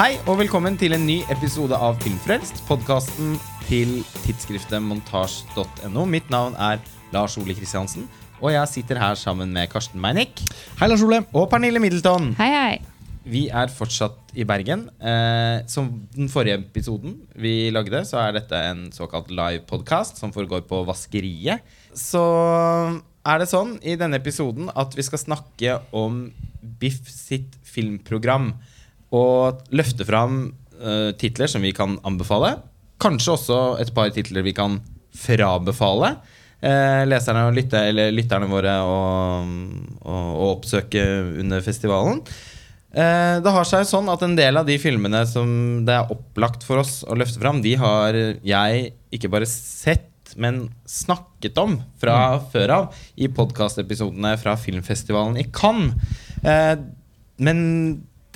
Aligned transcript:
Hei 0.00 0.14
og 0.24 0.38
velkommen 0.40 0.78
til 0.80 0.94
en 0.96 1.02
ny 1.04 1.18
episode 1.28 1.76
av 1.76 1.98
Filmfrelst, 2.00 2.62
podkasten 2.64 3.34
til 3.66 3.98
tidsskriftet 4.22 4.80
montasj.no. 4.80 6.04
Mitt 6.08 6.30
navn 6.32 6.54
er 6.56 6.80
Lars 7.12 7.34
Ole 7.36 7.52
Kristiansen, 7.52 8.06
og 8.38 8.54
jeg 8.54 8.70
sitter 8.70 8.96
her 8.96 9.18
sammen 9.20 9.52
med 9.52 9.68
Karsten 9.68 10.00
Meinick 10.00 10.40
Hei, 10.78 10.88
Lars 10.88 11.04
Ole. 11.04 11.18
og 11.36 11.50
Pernille 11.52 11.84
Middleton. 11.84 12.30
Hei, 12.40 12.48
hei. 12.54 13.04
Vi 13.28 13.44
er 13.52 13.68
fortsatt 13.68 14.32
i 14.32 14.48
Bergen. 14.48 14.86
Eh, 15.04 15.68
som 15.68 15.92
den 16.16 16.32
forrige 16.32 16.62
episoden 16.62 17.18
vi 17.36 17.68
lagde, 17.68 18.00
så 18.08 18.22
er 18.24 18.38
dette 18.40 18.64
en 18.70 18.86
såkalt 18.96 19.28
live 19.28 19.66
podkast 19.68 20.16
som 20.16 20.32
foregår 20.32 20.64
på 20.64 20.80
Vaskeriet. 20.88 21.60
Så 21.92 22.24
er 23.20 23.44
det 23.44 23.52
sånn 23.52 23.76
i 23.84 24.00
denne 24.00 24.16
episoden 24.16 24.72
at 24.72 24.96
vi 24.96 25.04
skal 25.04 25.26
snakke 25.28 25.82
om 25.92 26.30
Biff 26.80 27.04
sitt 27.12 27.60
filmprogram. 27.68 28.54
Og 29.16 29.62
løfte 29.74 30.06
fram 30.06 30.42
uh, 30.80 31.10
titler 31.18 31.50
som 31.50 31.64
vi 31.64 31.72
kan 31.76 31.98
anbefale. 32.06 32.56
Kanskje 33.00 33.34
også 33.34 33.60
et 33.82 33.90
par 33.96 34.12
titler 34.14 34.44
vi 34.46 34.54
kan 34.56 34.78
frabefale. 35.16 36.14
Uh, 36.60 37.08
leserne 37.08 37.46
og 37.48 37.56
lytte, 37.56 37.80
eller 37.88 38.12
lytterne 38.12 38.50
våre 38.50 38.76
å, 38.84 38.98
oppsøke 40.50 41.02
under 41.40 41.64
festivalen. 41.64 42.20
Uh, 42.90 43.38
det 43.40 43.54
har 43.54 43.66
seg 43.68 43.86
sånn 43.88 44.10
at 44.12 44.22
en 44.26 44.36
del 44.36 44.60
av 44.60 44.68
de 44.68 44.76
filmene 44.82 45.22
som 45.30 45.50
det 45.86 45.96
er 45.96 46.12
opplagt 46.12 46.66
for 46.66 46.82
oss 46.82 47.00
å 47.06 47.16
løfte 47.16 47.40
fram, 47.40 47.62
de 47.64 47.76
har 47.80 48.18
jeg 48.44 48.90
ikke 49.14 49.30
bare 49.32 49.48
sett, 49.48 50.06
men 50.38 50.68
snakket 50.86 51.56
om 51.58 51.80
fra 51.98 52.38
før 52.52 52.74
av 52.74 53.00
i 53.18 53.26
podkastepisodene 53.34 54.36
fra 54.38 54.54
filmfestivalen 54.60 55.40
i 55.40 55.48
Cannes. 55.50 55.96
Eh, 56.46 56.76
men 57.40 57.58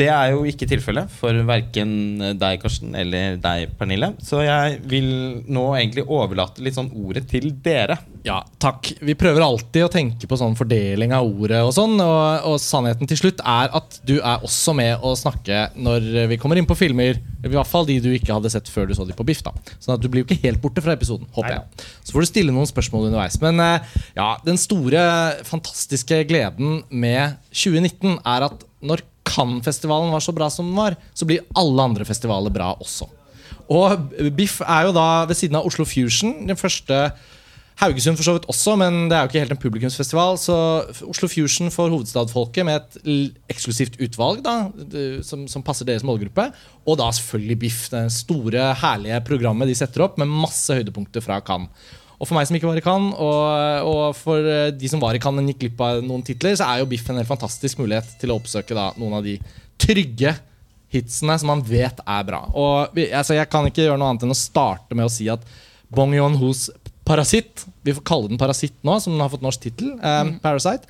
det 0.00 0.08
er 0.10 0.32
jo 0.32 0.42
ikke 0.48 0.66
tilfellet 0.66 1.10
for 1.14 1.36
verken 1.46 1.92
deg, 2.34 2.58
Karsten, 2.62 2.96
eller 2.98 3.36
deg, 3.38 3.76
Pernille. 3.78 4.10
Så 4.24 4.40
jeg 4.42 4.80
vil 4.90 5.06
nå 5.46 5.68
egentlig 5.76 6.02
overlate 6.10 6.64
litt 6.66 6.74
sånn 6.74 6.90
ordet 6.98 7.28
til 7.30 7.52
dere. 7.62 8.00
Ja, 8.26 8.40
takk. 8.58 8.90
Vi 9.04 9.14
prøver 9.18 9.44
alltid 9.44 9.86
å 9.86 9.92
tenke 9.92 10.26
på 10.26 10.38
sånn 10.40 10.56
fordeling 10.58 11.14
av 11.14 11.28
ordet 11.28 11.60
og 11.62 11.70
sånn. 11.76 11.94
Og, 12.02 12.48
og 12.50 12.58
sannheten 12.62 13.10
til 13.10 13.20
slutt 13.20 13.44
er 13.46 13.70
at 13.78 14.00
du 14.08 14.16
er 14.16 14.42
også 14.42 14.74
med 14.74 15.04
å 15.04 15.14
snakke 15.18 15.68
når 15.78 16.26
vi 16.32 16.40
kommer 16.42 16.58
inn 16.58 16.68
på 16.68 16.78
filmer. 16.78 17.22
I 17.44 17.52
hvert 17.52 17.70
fall 17.70 17.86
de 17.86 18.00
du 18.02 18.10
ikke 18.16 18.34
hadde 18.34 18.50
sett 18.50 18.70
før 18.72 18.90
du 18.90 18.96
så 18.98 19.06
de 19.06 19.14
på 19.14 19.26
Biff. 19.28 19.44
da 19.46 19.54
Sånn 19.76 19.94
at 19.94 20.02
du 20.02 20.10
blir 20.10 20.24
jo 20.24 20.28
ikke 20.30 20.42
helt 20.48 20.62
borte 20.64 20.82
fra 20.82 20.98
episoden, 20.98 21.30
håper 21.36 21.54
jeg. 21.54 21.88
Så 22.02 22.16
får 22.16 22.24
du 22.24 22.32
stille 22.32 22.56
noen 22.56 22.70
spørsmål 22.70 23.12
underveis. 23.12 23.38
Men 23.44 23.62
eh, 23.62 23.96
ja, 24.18 24.32
den 24.42 24.58
store, 24.58 25.04
fantastiske 25.46 26.24
gleden 26.26 26.80
med 26.90 27.38
2019 27.52 28.18
er 28.18 28.50
at 28.50 28.64
når 28.84 29.06
Cannes-festivalen 29.24 30.12
var 30.14 30.24
så 30.24 30.34
bra 30.36 30.50
som 30.52 30.68
den 30.68 30.78
var, 30.78 30.96
så 31.16 31.28
blir 31.28 31.44
alle 31.58 31.90
andre 31.90 32.06
festivaler 32.08 32.52
bra 32.54 32.74
også. 32.76 33.08
Og 33.72 34.10
Biff 34.36 34.60
er 34.60 34.88
jo 34.88 34.96
da 34.96 35.24
ved 35.28 35.38
siden 35.38 35.56
av 35.56 35.68
Oslo 35.68 35.86
Fusion 35.88 36.44
den 36.48 36.58
første 36.60 37.06
Haugesund 37.80 38.14
for 38.14 38.22
så 38.22 38.34
vidt 38.36 38.44
også, 38.50 38.76
men 38.78 39.08
det 39.10 39.16
er 39.16 39.24
jo 39.24 39.30
ikke 39.32 39.40
helt 39.42 39.54
en 39.56 39.60
publikumsfestival. 39.64 40.36
Så 40.38 40.54
Oslo 41.10 41.26
Fusion 41.30 41.72
for 41.74 41.90
hovedstadfolket 41.90 42.66
med 42.68 42.84
et 42.84 43.40
eksklusivt 43.50 43.98
utvalg 44.04 44.44
da, 44.44 44.54
som, 45.26 45.48
som 45.50 45.64
passer 45.66 45.88
deres 45.88 46.06
målgruppe. 46.06 46.46
Og 46.86 47.00
da 47.00 47.08
selvfølgelig 47.16 47.58
Biff, 47.64 47.88
det 47.90 48.04
store, 48.14 48.68
herlige 48.78 49.18
programmet 49.26 49.70
de 49.70 49.74
setter 49.78 50.06
opp 50.06 50.20
med 50.22 50.30
masse 50.30 50.76
høydepunkter 50.76 51.24
fra 51.24 51.40
Cannes. 51.42 51.72
Og 52.24 52.28
for 52.30 52.38
meg 52.38 52.48
som 52.48 52.56
ikke 52.56 52.70
var 52.70 52.78
i 52.80 52.84
Cannes, 52.84 53.18
og, 53.20 53.90
og 53.90 54.16
for 54.16 54.46
eh, 54.48 54.70
de 54.72 54.88
som 54.88 55.02
var 55.02 55.12
i 55.12 55.20
Cannes, 55.20 55.42
men 55.42 55.50
gikk 55.52 55.66
glipp 55.66 55.82
av 55.84 55.98
noen 56.00 56.24
titler, 56.24 56.56
så 56.56 56.70
er 56.70 56.80
jo 56.80 56.88
Biff 56.88 57.04
en 57.12 57.20
helt 57.20 57.28
fantastisk 57.28 57.82
mulighet 57.82 58.14
til 58.22 58.32
å 58.32 58.38
oppsøke 58.40 58.76
da, 58.76 58.86
noen 58.96 59.18
av 59.18 59.26
de 59.26 59.34
trygge 59.76 60.32
hitsene 60.94 61.36
som 61.42 61.52
man 61.52 61.60
vet 61.68 62.00
er 62.00 62.24
bra. 62.24 62.46
Og 62.56 62.96
altså, 63.04 63.36
Jeg 63.36 63.50
kan 63.52 63.68
ikke 63.68 63.84
gjøre 63.84 64.00
noe 64.00 64.14
annet 64.14 64.24
enn 64.24 64.32
å 64.32 64.38
starte 64.38 64.96
med 64.96 65.04
å 65.04 65.12
si 65.12 65.28
at 65.28 65.44
Bong 65.92 66.16
Yon-hos 66.16 66.70
Parasitt, 67.04 67.66
vi 67.84 67.92
får 67.92 68.06
kalle 68.08 68.32
den 68.32 68.40
Parasitt 68.40 68.78
nå, 68.80 68.96
som 69.02 69.12
den 69.12 69.20
har 69.20 69.32
fått 69.34 69.44
norsk 69.44 69.66
tittel, 69.66 69.92
eh, 70.00 70.24
Parasite, 70.40 70.88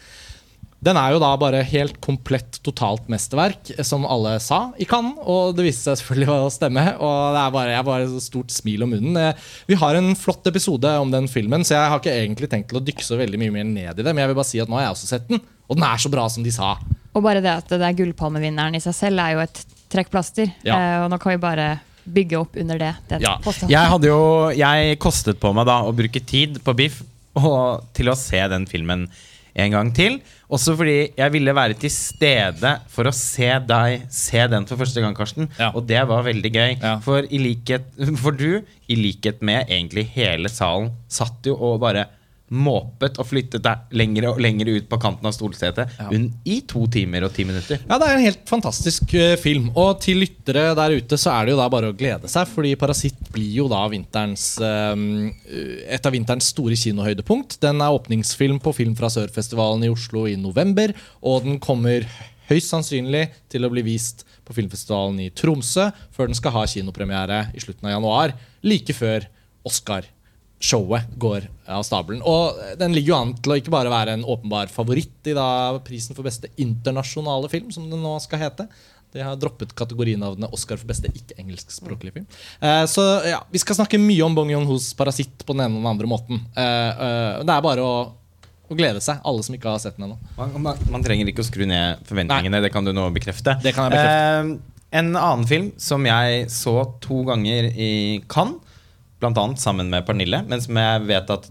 den 0.84 0.98
er 1.00 1.14
jo 1.14 1.20
da 1.22 1.30
bare 1.40 1.62
helt 1.64 1.96
komplett 2.04 2.58
totalt 2.66 3.06
mesterverk, 3.12 3.70
eh, 3.76 3.82
som 3.86 4.04
alle 4.04 4.36
sa 4.44 4.66
i 4.80 4.86
Cannes. 4.88 5.16
Og 5.24 5.54
det 5.56 5.64
viste 5.68 5.88
seg 5.88 6.00
selvfølgelig 6.02 6.34
å 6.34 6.50
stemme. 6.52 6.84
Og 6.98 7.16
det 7.36 7.40
er 7.42 7.54
bare, 7.54 7.72
jeg 7.72 7.80
har 7.80 7.86
bare 7.88 8.10
så 8.12 8.20
stort 8.22 8.52
smil 8.54 8.84
om 8.86 8.92
munnen. 8.94 9.16
Eh, 9.20 9.46
Vi 9.70 9.78
har 9.80 9.96
en 9.96 10.12
flott 10.18 10.46
episode 10.50 10.90
om 11.00 11.10
den 11.14 11.28
filmen, 11.32 11.64
så 11.64 11.78
jeg 11.78 11.90
har 11.92 12.02
ikke 12.02 12.18
egentlig 12.18 12.50
tenkt 12.52 12.68
til 12.72 12.80
å 12.80 12.84
dykke 12.84 13.06
så 13.06 13.16
veldig 13.20 13.40
mye 13.40 13.54
mer 13.56 13.64
ned 13.70 13.98
i 13.98 14.02
det. 14.04 14.12
Men 14.12 14.24
jeg 14.24 14.32
vil 14.32 14.40
bare 14.42 14.50
si 14.52 14.60
at 14.60 14.68
nå 14.68 14.76
har 14.78 14.88
jeg 14.88 14.96
også 14.98 15.10
sett 15.14 15.28
den, 15.28 15.40
og 15.68 15.78
den 15.78 15.88
er 15.88 16.04
så 16.04 16.12
bra 16.12 16.28
som 16.28 16.44
de 16.44 16.52
sa. 16.52 16.74
Og 17.14 17.22
bare 17.24 17.40
det 17.40 17.52
at 17.54 17.68
det 17.72 17.80
er 17.80 17.96
gullpalmevinneren 18.02 18.76
i 18.76 18.82
seg 18.84 18.94
selv 18.96 19.22
er 19.24 19.36
jo 19.36 19.44
et 19.46 19.64
trekkplaster. 19.94 20.52
Ja. 20.66 20.76
Eh, 20.76 20.98
og 21.04 21.10
nå 21.12 21.20
kan 21.22 21.32
vi 21.34 21.40
bare 21.42 21.68
bygge 22.04 22.36
opp 22.36 22.56
under 22.60 22.78
det. 22.78 22.92
det 23.08 23.22
Ja. 23.24 23.38
Jeg 23.64 23.88
hadde 23.88 24.10
jo 24.10 24.50
Jeg 24.52 24.98
kostet 25.00 25.38
på 25.40 25.54
meg 25.56 25.64
da 25.64 25.80
å 25.88 25.94
bruke 25.96 26.20
tid 26.20 26.60
på 26.64 26.74
Biff 26.76 27.00
og 27.34 27.86
til 27.96 28.10
å 28.12 28.16
se 28.18 28.42
den 28.52 28.66
filmen 28.66 29.08
en 29.54 29.74
gang 29.74 29.92
til. 29.94 30.18
Også 30.52 30.74
fordi 30.78 30.96
jeg 31.16 31.32
ville 31.34 31.54
være 31.56 31.76
til 31.78 31.92
stede 31.92 32.74
for 32.92 33.08
å 33.08 33.14
se 33.14 33.50
deg 33.68 34.08
se 34.12 34.42
den 34.50 34.66
for 34.68 34.80
første 34.80 35.02
gang, 35.04 35.14
Karsten. 35.16 35.48
Ja. 35.58 35.70
Og 35.74 35.86
det 35.88 36.02
var 36.10 36.26
veldig 36.26 36.52
gøy. 36.54 36.74
Ja. 36.80 36.96
For, 37.04 37.26
i 37.28 37.40
likhet, 37.42 37.86
for 38.24 38.36
du, 38.36 38.60
i 38.88 38.98
likhet 38.98 39.42
med 39.46 39.70
egentlig 39.70 40.08
hele 40.14 40.50
salen, 40.52 40.92
satt 41.08 41.46
jo 41.48 41.56
og 41.58 41.80
bare 41.84 42.08
måpet 42.52 43.16
og 43.18 43.26
flyttet 43.26 43.62
deg 43.64 43.94
lenger 43.96 44.26
og 44.28 44.40
lenger 44.42 44.68
ut 44.74 44.88
på 44.90 44.98
kanten 45.00 45.26
av 45.26 45.32
stolsetet 45.32 45.94
Ja. 45.98 46.10
i 46.44 46.60
to 46.68 46.84
timer 46.92 47.24
og 47.24 47.32
ti 47.32 47.44
minutter. 47.48 47.80
Ja, 47.88 47.96
det 47.98 48.08
er 48.08 48.18
en 48.18 48.24
helt 48.26 48.44
fantastisk 48.48 49.14
uh, 49.16 49.34
film. 49.40 49.70
Og 49.74 50.00
til 50.04 50.20
lyttere 50.20 50.74
der 50.76 50.96
ute 50.98 51.16
så 51.16 51.32
er 51.32 51.46
det 51.46 51.54
jo 51.54 51.60
da 51.62 51.68
bare 51.72 51.90
å 51.90 51.96
glede 51.96 52.28
seg, 52.28 52.46
fordi 52.52 52.74
Parasitt 52.76 53.16
blir 53.32 53.48
jo 53.62 53.68
da 53.72 53.80
vinterens 53.88 54.58
eh, 54.60 54.92
et 55.96 56.04
av 56.06 56.12
vinterens 56.12 56.50
store 56.52 56.76
kinohøydepunkt. 56.76 57.58
Den 57.64 57.80
er 57.80 57.96
åpningsfilm 57.96 58.60
på 58.62 58.74
Film 58.76 58.94
fra 58.98 59.08
Sør-festivalen 59.12 59.84
i 59.88 59.92
Oslo 59.92 60.26
i 60.28 60.36
november, 60.36 60.92
og 61.24 61.44
den 61.48 61.58
kommer 61.62 62.04
høyst 62.50 62.68
sannsynlig 62.74 63.30
til 63.48 63.64
å 63.64 63.72
bli 63.72 63.82
vist 63.86 64.26
på 64.44 64.52
filmfestivalen 64.52 65.22
i 65.24 65.30
Tromsø, 65.32 65.88
før 66.12 66.28
den 66.28 66.36
skal 66.36 66.52
ha 66.58 66.66
kinopremiere 66.68 67.46
i 67.56 67.62
slutten 67.64 67.88
av 67.88 67.96
januar, 67.96 68.34
like 68.62 68.92
før 68.92 69.24
Oscar 69.64 70.04
showet 70.64 71.12
går 71.20 71.46
av 71.68 71.84
stabelen. 71.84 72.22
Og 72.24 72.58
den 72.80 72.94
ligger 72.96 73.12
jo 73.12 73.20
an 73.20 73.36
til 73.36 73.54
å 73.54 73.58
ikke 73.60 73.72
bare 73.74 73.92
være 73.92 74.16
en 74.16 74.24
åpenbar 74.24 74.72
favoritt 74.72 75.28
i 75.28 75.36
da 75.36 75.46
prisen 75.84 76.16
for 76.16 76.26
beste 76.26 76.50
internasjonale 76.60 77.50
film, 77.52 77.70
som 77.74 77.86
det 77.90 78.00
nå 78.00 78.16
skal 78.24 78.42
hete. 78.46 78.68
De 79.14 79.22
har 79.22 79.36
droppet 79.38 79.70
kategorinavnet 79.78 80.50
Oscar 80.56 80.80
for 80.80 80.90
beste 80.90 81.10
ikke-engelskspråklig 81.12 82.16
film. 82.16 82.26
Eh, 82.58 82.82
så 82.90 83.04
ja, 83.28 83.38
Vi 83.50 83.62
skal 83.62 83.78
snakke 83.78 84.00
mye 84.02 84.24
om 84.26 84.34
Bong 84.34 84.50
Joon-hos 84.50 84.90
'Parasitt' 84.98 85.46
på 85.46 85.54
den 85.54 85.68
ene 85.68 85.78
og 85.78 85.84
den 85.84 85.92
andre 85.92 86.10
måten. 86.10 86.42
Eh, 86.56 86.90
eh, 87.06 87.44
det 87.46 87.54
er 87.54 87.62
bare 87.62 87.84
å, 87.84 87.94
å 88.66 88.74
glede 88.74 89.04
seg, 89.04 89.20
alle 89.22 89.46
som 89.46 89.54
ikke 89.54 89.70
har 89.70 89.78
sett 89.84 90.00
den 90.00 90.08
ennå. 90.08 90.18
Man, 90.40 90.58
man, 90.66 90.82
man 90.90 91.06
trenger 91.06 91.30
ikke 91.30 91.44
å 91.44 91.46
skru 91.46 91.62
ned 91.70 92.02
forventningene, 92.08 92.62
det 92.64 92.72
kan 92.74 92.86
du 92.86 92.90
nå 92.96 93.06
bekrefte. 93.14 93.54
Det 93.62 93.76
kan 93.76 93.86
jeg 93.86 94.00
bekrefte. 94.00 94.58
Eh, 94.58 94.72
en 94.98 95.14
annen 95.14 95.46
film 95.46 95.70
som 95.78 96.02
jeg 96.06 96.50
så 96.50 96.74
to 97.02 97.22
ganger 97.26 97.70
i 97.70 97.92
Cannes, 98.30 98.73
annet 99.22 99.58
sammen 99.58 99.88
med 99.90 100.04
Pernille, 100.06 100.42
men 100.46 100.60
som 100.60 100.76
jeg 100.76 101.06
vet 101.06 101.30
at 101.30 101.50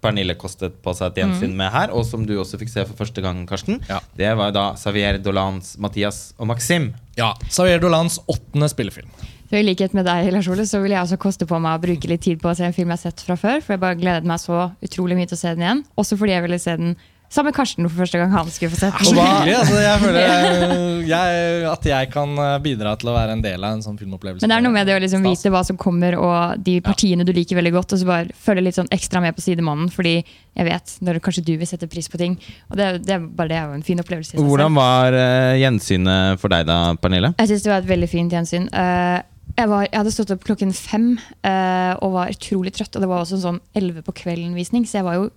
Pernille 0.00 0.34
kostet 0.34 0.78
på 0.82 0.94
seg 0.96 1.10
et 1.10 1.18
gjensyn 1.20 1.52
med 1.56 1.70
her, 1.74 1.90
og 1.92 2.06
som 2.08 2.22
du 2.24 2.32
også 2.40 2.56
fikk 2.58 2.70
se 2.72 2.84
for 2.88 2.96
første 2.96 3.20
gang, 3.20 3.46
Karsten, 3.46 3.82
Ja. 3.88 4.00
det 4.16 4.30
var 4.36 4.50
da 4.52 4.74
Xavier 4.74 5.18
Dolans, 5.22 5.76
Mathias 5.78 6.32
og 6.38 6.46
Maxim. 6.46 6.94
Ja, 7.18 7.34
Xavier 7.50 7.78
Dolans 7.80 8.18
åttende 8.26 8.68
spillefilm. 8.70 9.08
Så 9.50 9.58
I 9.58 9.62
likhet 9.66 9.92
med 9.92 10.06
deg, 10.06 10.32
Lars 10.32 10.46
Ole, 10.48 10.62
så 10.64 10.80
vil 10.80 10.92
jeg 10.92 11.02
også 11.02 11.18
koste 11.18 11.44
på 11.44 11.58
meg 11.60 11.76
å 11.76 11.82
bruke 11.82 12.06
litt 12.08 12.22
tid 12.22 12.40
på 12.40 12.48
å 12.48 12.56
se 12.56 12.64
en 12.64 12.72
film 12.72 12.88
jeg 12.88 12.98
har 13.00 13.10
sett 13.10 13.20
fra 13.20 13.34
før. 13.36 13.60
For 13.60 13.74
jeg 13.74 13.80
bare 13.80 13.96
gledet 13.98 14.24
meg 14.24 14.38
så 14.38 14.70
utrolig 14.80 15.16
mye 15.18 15.26
til 15.26 15.34
å 15.36 15.40
se 15.40 15.54
den 15.56 15.64
igjen. 15.66 15.84
Også 15.98 16.16
fordi 16.16 16.32
jeg 16.36 16.42
ville 16.46 16.58
se 16.58 16.76
den 16.76 16.96
sammen 17.30 17.50
med 17.50 17.56
Karsten 17.56 17.86
for 17.86 18.02
første 18.02 18.18
gang 18.18 18.32
han 18.34 18.48
skulle 18.50 18.72
få 18.74 18.80
sett 18.80 18.96
Så 19.06 19.14
den. 19.14 19.22
hyggelig. 19.22 19.54
Altså, 19.60 19.76
jeg 19.84 20.00
føler 20.02 20.20
jeg, 20.24 20.80
jeg, 21.14 21.62
at 21.70 21.86
jeg 21.86 22.10
kan 22.10 22.32
eh, 22.42 22.56
bidra 22.64 22.94
til 22.98 23.12
å 23.12 23.14
være 23.14 23.36
en 23.36 23.44
del 23.44 23.66
av 23.66 23.76
en 23.76 23.84
sånn 23.84 23.98
filmopplevelse. 24.00 24.42
Men 24.42 24.52
det 24.52 24.58
er 24.58 24.66
noe 24.66 24.74
med 24.74 24.90
det 24.90 24.96
å 24.98 25.02
liksom 25.04 25.26
vite 25.26 25.52
hva 25.54 25.62
som 25.66 25.78
kommer, 25.80 26.18
og 26.18 26.60
de 26.66 26.76
partiene 26.84 27.26
du 27.26 27.32
liker 27.36 27.60
veldig 27.60 27.74
godt, 27.78 27.94
og 27.94 28.02
så 28.02 28.08
bare 28.08 28.36
følge 28.46 28.66
litt 28.66 28.78
sånn 28.80 28.90
ekstra 28.94 29.22
med 29.22 29.38
på 29.38 29.44
sidemannen, 29.46 29.92
fordi 29.94 30.16
jeg 30.20 30.66
vet 30.66 30.96
når 31.06 31.20
kanskje 31.22 31.46
du 31.46 31.54
vil 31.60 31.70
sette 31.70 31.88
pris 31.90 32.10
på 32.10 32.18
ting. 32.20 32.34
Og 32.72 32.78
det, 32.80 32.92
det, 33.06 33.16
er 33.16 33.26
bare 33.26 33.52
det 33.52 33.60
er 33.60 33.68
jo 33.70 33.78
en 33.78 33.86
fin 33.86 34.02
opplevelse. 34.02 34.40
Hvordan 34.40 34.74
var 34.74 35.14
uh, 35.14 35.58
gjensynet 35.60 36.40
for 36.42 36.52
deg 36.52 36.66
da, 36.68 36.80
Pernille? 37.00 37.34
Jeg 37.38 37.52
syns 37.52 37.66
det 37.66 37.72
var 37.72 37.84
et 37.84 37.92
veldig 37.92 38.10
fint 38.10 38.34
gjensyn. 38.34 38.66
Uh, 38.74 39.20
jeg, 39.54 39.70
var, 39.70 39.86
jeg 39.86 39.98
hadde 40.00 40.14
stått 40.14 40.34
opp 40.34 40.42
klokken 40.46 40.74
fem 40.74 41.12
uh, 41.46 41.94
og 42.02 42.16
var 42.18 42.34
utrolig 42.34 42.74
trøtt. 42.74 42.96
Og 42.96 43.04
det 43.04 43.10
var 43.10 43.22
også 43.22 43.38
en 43.38 43.46
sånn 43.46 43.62
elleve 43.78 44.02
på 44.06 44.16
kvelden-visning, 44.24 44.88
så 44.88 45.00
jeg 45.00 45.06
var 45.06 45.20
jo 45.20 45.30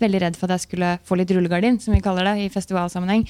veldig 0.00 0.20
redd 0.22 0.36
for 0.38 0.46
at 0.48 0.58
jeg 0.58 0.66
skulle 0.68 0.90
få 1.08 1.16
litt 1.18 1.30
rullegardin, 1.34 1.78
som 1.82 1.94
vi 1.94 2.00
kaller 2.04 2.28
det 2.28 2.44
i 2.44 2.48
festivalsammenheng, 2.52 3.24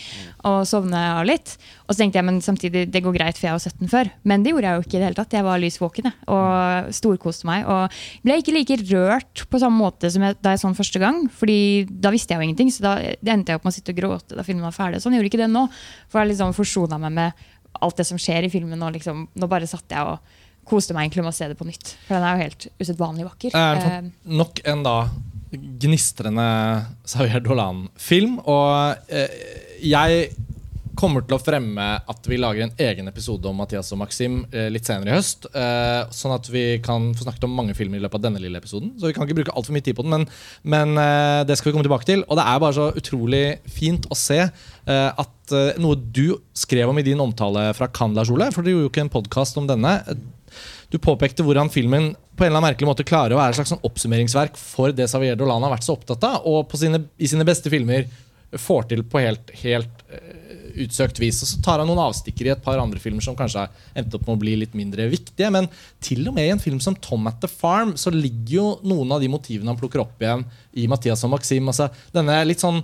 og 0.49 0.59
sovne 0.69 1.01
av 1.19 1.25
litt. 1.29 1.57
Og 1.87 1.95
så 1.95 2.03
tenkte 2.03 2.21
jeg 2.21 2.27
men 2.29 2.41
samtidig 2.45 2.87
det 2.93 3.03
går 3.05 3.17
greit, 3.17 3.39
for 3.41 3.49
jeg 3.49 3.57
var 3.57 3.65
17 3.65 3.89
før. 3.93 4.11
Men 4.29 4.45
det 4.45 4.53
gjorde 4.53 4.69
jeg 4.73 4.79
jo 4.81 4.87
ikke 4.87 4.97
i 4.97 5.01
det 5.01 5.07
hele 5.09 5.19
tatt. 5.21 5.37
Jeg 5.39 5.47
var 5.49 5.63
lys 5.63 5.79
våken 5.81 6.11
og 6.29 6.91
storkoste 6.99 7.49
meg. 7.49 7.67
Og 7.69 7.99
ble 8.27 8.39
ikke 8.43 8.57
like 8.57 8.79
rørt 8.91 9.45
på 9.49 9.61
samme 9.63 9.81
måte 9.81 10.11
som 10.13 10.25
jeg, 10.27 10.37
da 10.45 10.55
jeg 10.55 10.63
så 10.63 10.69
den 10.71 10.79
første 10.79 11.03
gang. 11.03 11.23
fordi 11.33 11.61
da 11.89 12.11
visste 12.15 12.35
jeg 12.35 12.41
jo 12.43 12.49
ingenting, 12.49 12.73
så 12.75 12.85
da 12.85 12.95
det 13.01 13.33
endte 13.33 13.53
jeg 13.53 13.61
opp 13.61 13.65
med 13.67 13.73
å 13.73 13.79
sitte 13.79 13.95
og 13.95 14.01
gråte 14.03 14.37
da 14.39 14.45
filmen 14.47 14.67
var 14.69 14.77
ferdig. 14.77 15.01
Sånn 15.03 15.15
jeg 15.17 15.23
gjorde 15.23 15.33
ikke 15.33 15.45
det 15.45 15.53
nå. 15.53 15.65
For 16.11 16.21
jeg 16.23 16.33
liksom 16.35 16.53
forsona 16.57 16.99
meg 17.01 17.13
med 17.17 17.47
alt 17.85 17.97
det 18.01 18.07
som 18.09 18.19
skjer 18.21 18.47
i 18.49 18.53
filmen. 18.53 18.81
Og 18.83 18.95
liksom, 18.97 19.27
nå 19.39 19.49
bare 19.51 19.69
satt 19.71 19.89
jeg 19.95 20.05
og 20.05 20.19
koste 20.69 20.93
meg 20.93 21.07
egentlig 21.07 21.25
med 21.25 21.33
å 21.33 21.37
se 21.39 21.49
det 21.49 21.57
på 21.57 21.65
nytt. 21.65 21.95
For 22.07 22.17
den 22.19 22.27
er 22.29 22.37
jo 22.37 22.45
helt 22.45 22.67
usedvanlig 22.83 23.25
vakker. 23.29 23.55
Er 23.57 23.79
Eh, 23.89 24.11
nok 24.29 24.61
en 24.69 24.83
da 24.85 24.97
gnistrende 25.53 26.49
Xavier 27.07 27.43
Dolan-film. 27.45 28.39
Og 28.45 29.11
eh, 29.13 29.41
jeg 29.85 30.31
kommer 30.99 31.23
til 31.23 31.37
å 31.37 31.39
fremme 31.39 31.85
at 32.11 32.25
vi 32.27 32.41
lager 32.41 32.65
en 32.65 32.73
egen 32.83 33.07
episode 33.07 33.47
om 33.47 33.61
Mathias 33.61 33.93
og 33.95 34.01
Maxim 34.01 34.41
eh, 34.51 34.67
litt 34.73 34.89
senere 34.89 35.13
i 35.13 35.17
høst. 35.17 35.47
Eh, 35.53 36.01
sånn 36.15 36.35
at 36.35 36.49
vi 36.51 36.65
kan 36.85 37.13
få 37.15 37.27
snakket 37.27 37.47
om 37.47 37.55
mange 37.55 37.77
filmer 37.79 38.01
i 38.01 38.03
løpet 38.03 38.19
av 38.19 38.27
denne 38.27 38.43
lille 38.43 38.59
episoden. 38.61 38.97
Så 38.99 39.09
vi 39.09 39.17
kan 39.17 39.29
ikke 39.29 39.41
bruke 39.41 39.55
altfor 39.55 39.77
mye 39.77 39.87
tid 39.87 39.99
på 39.99 40.07
den, 40.07 40.17
men, 40.17 40.27
men 40.67 41.47
det 41.49 41.59
skal 41.59 41.71
vi 41.71 41.77
komme 41.77 41.87
tilbake 41.87 42.09
til. 42.09 42.27
Og 42.27 42.41
det 42.41 42.49
er 42.49 42.65
bare 42.65 42.77
så 42.77 42.91
utrolig 42.99 43.45
fint 43.71 44.09
å 44.11 44.19
se 44.19 44.43
at 44.89 45.55
noe 45.81 45.97
du 45.97 46.39
skrev 46.57 46.91
om 46.91 46.99
i 47.01 47.05
din 47.05 47.21
omtale 47.21 47.71
fra 47.77 47.89
Cannes, 47.93 48.33
Ole, 48.33 48.51
for 48.53 48.65
du 48.65 48.73
gjorde 48.73 48.89
jo 48.89 48.91
ikke 48.91 49.07
en 49.07 49.13
podkast 49.13 49.61
om 49.61 49.69
denne. 49.69 50.01
Du 50.93 50.99
påpekte 51.03 51.45
hvordan 51.47 51.73
filmen 51.73 52.13
på 52.39 52.45
en 52.45 52.51
eller 52.53 52.61
annen 52.61 52.69
merkelig 52.71 52.89
måte 52.89 53.07
klarer 53.07 53.35
å 53.35 53.41
være 53.41 53.57
et 53.57 53.59
slags 53.59 53.75
sånn 53.75 53.85
oppsummeringsverk 53.87 54.59
for 54.61 54.95
det 54.95 55.09
Xavier 55.11 55.39
Dolan 55.39 55.65
har 55.67 55.75
vært 55.75 55.87
så 55.87 55.97
opptatt 55.99 56.25
av, 56.29 56.47
og 56.47 56.75
sine, 56.79 57.03
i 57.19 57.31
sine 57.31 57.47
beste 57.47 57.73
filmer 57.73 58.07
får 58.57 58.89
til 58.93 59.03
på 59.05 59.21
helt, 59.21 59.51
helt 59.61 60.05
eh, 60.09 60.39
utsøkt 60.85 61.19
vis. 61.21 61.41
Og 61.43 61.51
så 61.51 61.61
tar 61.65 61.83
han 61.83 61.91
noen 61.91 62.01
avstikker 62.07 62.49
i 62.49 62.53
et 62.55 62.63
par 62.65 62.81
andre 62.81 63.01
filmer 63.03 63.25
som 63.25 63.37
kanskje 63.37 63.65
har 63.67 63.99
endt 63.99 64.15
opp 64.17 64.25
med 64.25 64.37
å 64.37 64.41
bli 64.41 64.55
litt 64.63 64.77
mindre 64.79 65.09
viktige. 65.13 65.51
Men 65.55 65.69
til 66.05 66.25
og 66.31 66.37
med 66.39 66.49
i 66.49 66.55
en 66.55 66.63
film 66.63 66.81
som 66.85 66.97
Tom 67.05 67.29
at 67.29 67.43
the 67.43 67.51
Farm 67.51 67.97
så 68.01 68.13
ligger 68.15 68.55
jo 68.55 68.69
noen 68.89 69.13
av 69.17 69.25
de 69.25 69.31
motivene 69.33 69.73
han 69.73 69.81
plukker 69.81 70.05
opp 70.05 70.23
igjen 70.23 70.47
i 70.81 70.89
Mathias 70.91 71.27
og 71.27 71.35
Maxim. 71.35 71.69
Altså, 71.69 71.91
denne 72.15 72.41
litt 72.49 72.65
sånn 72.65 72.81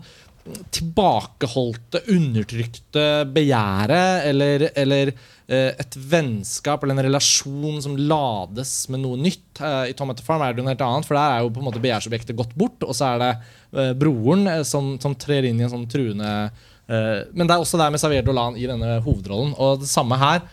tilbakeholdte, 0.74 2.02
undertrykte 2.12 3.04
begjæret 3.32 4.26
eller, 4.28 4.66
eller 4.76 5.12
et 5.52 5.96
vennskap 5.96 6.84
eller 6.84 6.96
en 6.96 7.04
relasjon 7.04 7.82
som 7.84 7.96
lades 8.00 8.72
med 8.88 9.02
noe 9.02 9.18
nytt. 9.20 9.60
Eh, 9.60 9.90
I 9.90 9.96
Tom 9.96 10.12
etter 10.12 10.24
Farm 10.24 10.40
er 10.44 10.54
det 10.54 10.62
noe 10.62 10.72
helt 10.72 10.84
annet, 10.86 11.08
for 11.08 11.18
der 11.18 11.34
er 11.34 11.44
jo 11.44 11.52
på 11.52 11.60
en 11.60 11.68
måte 11.68 11.82
begjærsobjektet 11.84 12.38
gått 12.38 12.54
bort, 12.56 12.80
og 12.86 12.96
så 12.96 13.12
er 13.12 13.20
det 13.20 13.30
eh, 13.34 13.92
broren 14.00 14.46
eh, 14.48 14.62
som, 14.64 14.94
som 15.02 15.16
trer 15.20 15.50
inn 15.50 15.60
i 15.60 15.66
en 15.66 15.74
sånn 15.74 15.88
truende 15.90 16.30
eh, 16.48 17.24
Men 17.36 17.44
det 17.44 17.52
er 17.52 17.60
også 17.60 17.80
der 17.80 17.92
med 17.92 18.00
Xavier 18.00 18.24
Dolan 18.24 18.56
i 18.56 18.68
denne 18.70 18.98
hovedrollen. 19.04 19.52
Og 19.60 19.84
det 19.84 19.90
samme 19.92 20.20
her. 20.20 20.44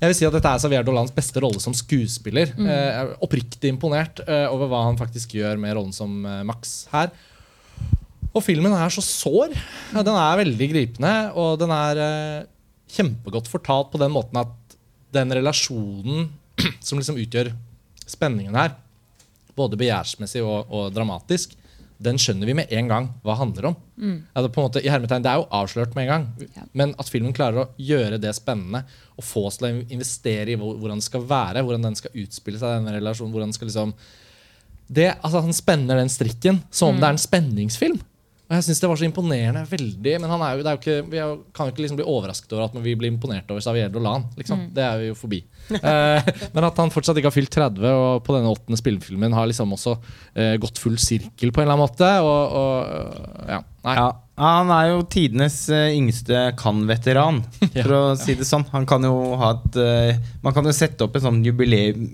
Jeg 0.00 0.10
vil 0.10 0.16
si 0.18 0.26
at 0.26 0.34
Dette 0.34 0.50
er 0.50 0.60
Xavier 0.60 0.84
Dolans 0.84 1.12
beste 1.14 1.40
rolle 1.40 1.60
som 1.62 1.74
skuespiller. 1.76 2.50
Mm. 2.58 2.66
Jeg 2.68 2.96
er 2.98 3.12
oppriktig 3.24 3.70
imponert 3.72 4.20
eh, 4.26 4.48
over 4.50 4.68
hva 4.68 4.82
han 4.88 4.98
faktisk 5.00 5.36
gjør 5.38 5.60
med 5.62 5.76
rollen 5.78 5.94
som 5.96 6.18
eh, 6.26 6.42
Max 6.44 6.82
her. 6.92 7.12
Og 8.34 8.42
filmen 8.42 8.74
er 8.74 8.90
så 8.90 9.00
sår. 9.04 9.54
Den 9.94 10.16
er 10.18 10.40
veldig 10.42 10.68
gripende, 10.72 11.14
og 11.38 11.56
den 11.62 11.72
er 11.72 12.02
eh, 12.02 12.50
kjempegodt 12.94 13.50
fortalt 13.50 13.92
på 13.92 14.00
den 14.02 14.14
måten 14.14 14.40
at 14.40 14.78
den 15.14 15.34
relasjonen 15.34 16.30
som 16.84 16.98
liksom 17.00 17.18
utgjør 17.20 17.52
spenningen 18.06 18.56
her, 18.58 18.74
både 19.54 19.78
begjærsmessig 19.80 20.42
og, 20.44 20.70
og 20.70 20.90
dramatisk, 20.94 21.54
den 22.04 22.18
skjønner 22.18 22.48
vi 22.48 22.56
med 22.58 22.72
en 22.74 22.88
gang 22.90 23.06
hva 23.24 23.36
handler 23.38 23.70
om. 23.70 23.76
Mm. 23.96 24.16
det, 24.26 24.42
er 24.42 24.48
på 24.52 24.60
en 24.60 24.66
måte, 24.66 24.82
i 24.82 24.90
hermetegn, 24.90 25.24
det 25.24 25.30
er 25.30 25.40
jo 25.40 25.46
avslørt 25.60 25.94
med 25.94 26.04
en 26.04 26.10
gang, 26.10 26.48
Ja. 26.56 26.64
men 26.72 26.94
at 26.98 27.10
filmen 27.10 27.34
klarer 27.36 27.62
å 27.62 27.68
gjøre 27.78 28.18
det 28.20 28.34
spennende 28.36 28.82
og 29.14 29.24
få 29.24 29.46
oss 29.48 29.60
til 29.60 29.68
å 29.68 29.84
investere 29.94 30.52
i 30.52 30.58
hvordan 30.58 31.00
det 31.00 31.06
skal 31.06 31.24
være, 31.30 31.62
hvordan 31.62 31.86
den 31.88 31.98
skal 31.98 32.18
utspille 32.24 32.58
seg, 32.58 32.80
denne 32.80 32.96
relasjonen, 32.98 33.32
hvordan 33.32 33.52
den 33.52 33.58
skal 33.58 33.70
liksom 33.70 33.94
det, 34.84 35.14
altså 35.24 35.40
Han 35.40 35.54
spenner 35.56 35.96
den 35.96 36.10
strikken 36.12 36.58
som 36.68 36.90
om 36.92 36.98
det 37.00 37.06
er 37.08 37.14
en 37.14 37.22
spenningsfilm. 37.22 38.02
Og 38.44 38.52
jeg 38.58 38.64
synes 38.66 38.80
Det 38.82 38.88
var 38.90 38.98
så 39.00 39.06
imponerende. 39.06 39.62
veldig, 39.70 40.14
Men 40.20 40.30
han 40.30 40.42
er 40.44 40.56
jo, 40.56 40.62
det 40.62 40.68
er 40.70 40.76
jo 40.76 40.82
ikke, 40.82 41.10
vi 41.10 41.20
er, 41.22 41.36
kan 41.56 41.66
jo 41.66 41.72
ikke 41.72 41.84
liksom 41.84 41.96
bli 42.00 42.06
overrasket 42.12 42.52
over 42.52 42.66
at 42.66 42.76
vi 42.84 42.94
blir 43.00 43.08
imponert 43.12 43.48
over 43.50 43.64
Xavier 43.64 43.88
Dolan. 43.92 44.26
Liksom. 44.36 44.66
Det 44.76 44.84
er 44.84 44.98
vi 45.00 45.06
jo 45.08 45.14
forbi. 45.16 45.40
eh, 45.80 46.32
men 46.52 46.66
at 46.68 46.76
han 46.82 46.92
fortsatt 46.92 47.16
ikke 47.16 47.30
har 47.32 47.38
fylt 47.38 47.54
30, 47.56 47.88
og 47.88 48.24
på 48.26 48.36
denne 48.36 48.52
åttende 48.52 48.76
spillefilmen 48.80 49.32
har 49.32 49.48
liksom 49.48 49.72
også 49.72 49.96
eh, 50.36 50.56
gått 50.60 50.78
full 50.82 50.98
sirkel 51.00 51.52
på 51.54 51.62
en 51.62 51.68
eller 51.68 51.78
annen 51.78 51.86
måte. 51.88 52.10
Og, 52.20 52.58
og 52.60 53.48
ja, 53.48 53.62
nei. 53.84 53.94
Ja, 54.00 54.10
han 54.34 54.66
er 54.74 54.88
jo 54.90 55.02
tidenes 55.06 55.60
eh, 55.70 55.92
yngste 55.94 56.40
kan-veteran, 56.58 57.36
for 57.76 57.92
å 57.94 58.00
si 58.18 58.34
det 58.34 58.46
sånn. 58.48 58.64
Han 58.72 58.82
kan 58.90 59.04
jo 59.06 59.12
ha 59.38 59.52
et 59.54 59.76
uh, 59.78 60.16
Man 60.42 60.56
kan 60.56 60.66
jo 60.66 60.72
sette 60.74 61.06
opp 61.06 61.14
en 61.14 61.22
sånn 61.22 61.38
jubileum 61.46 62.08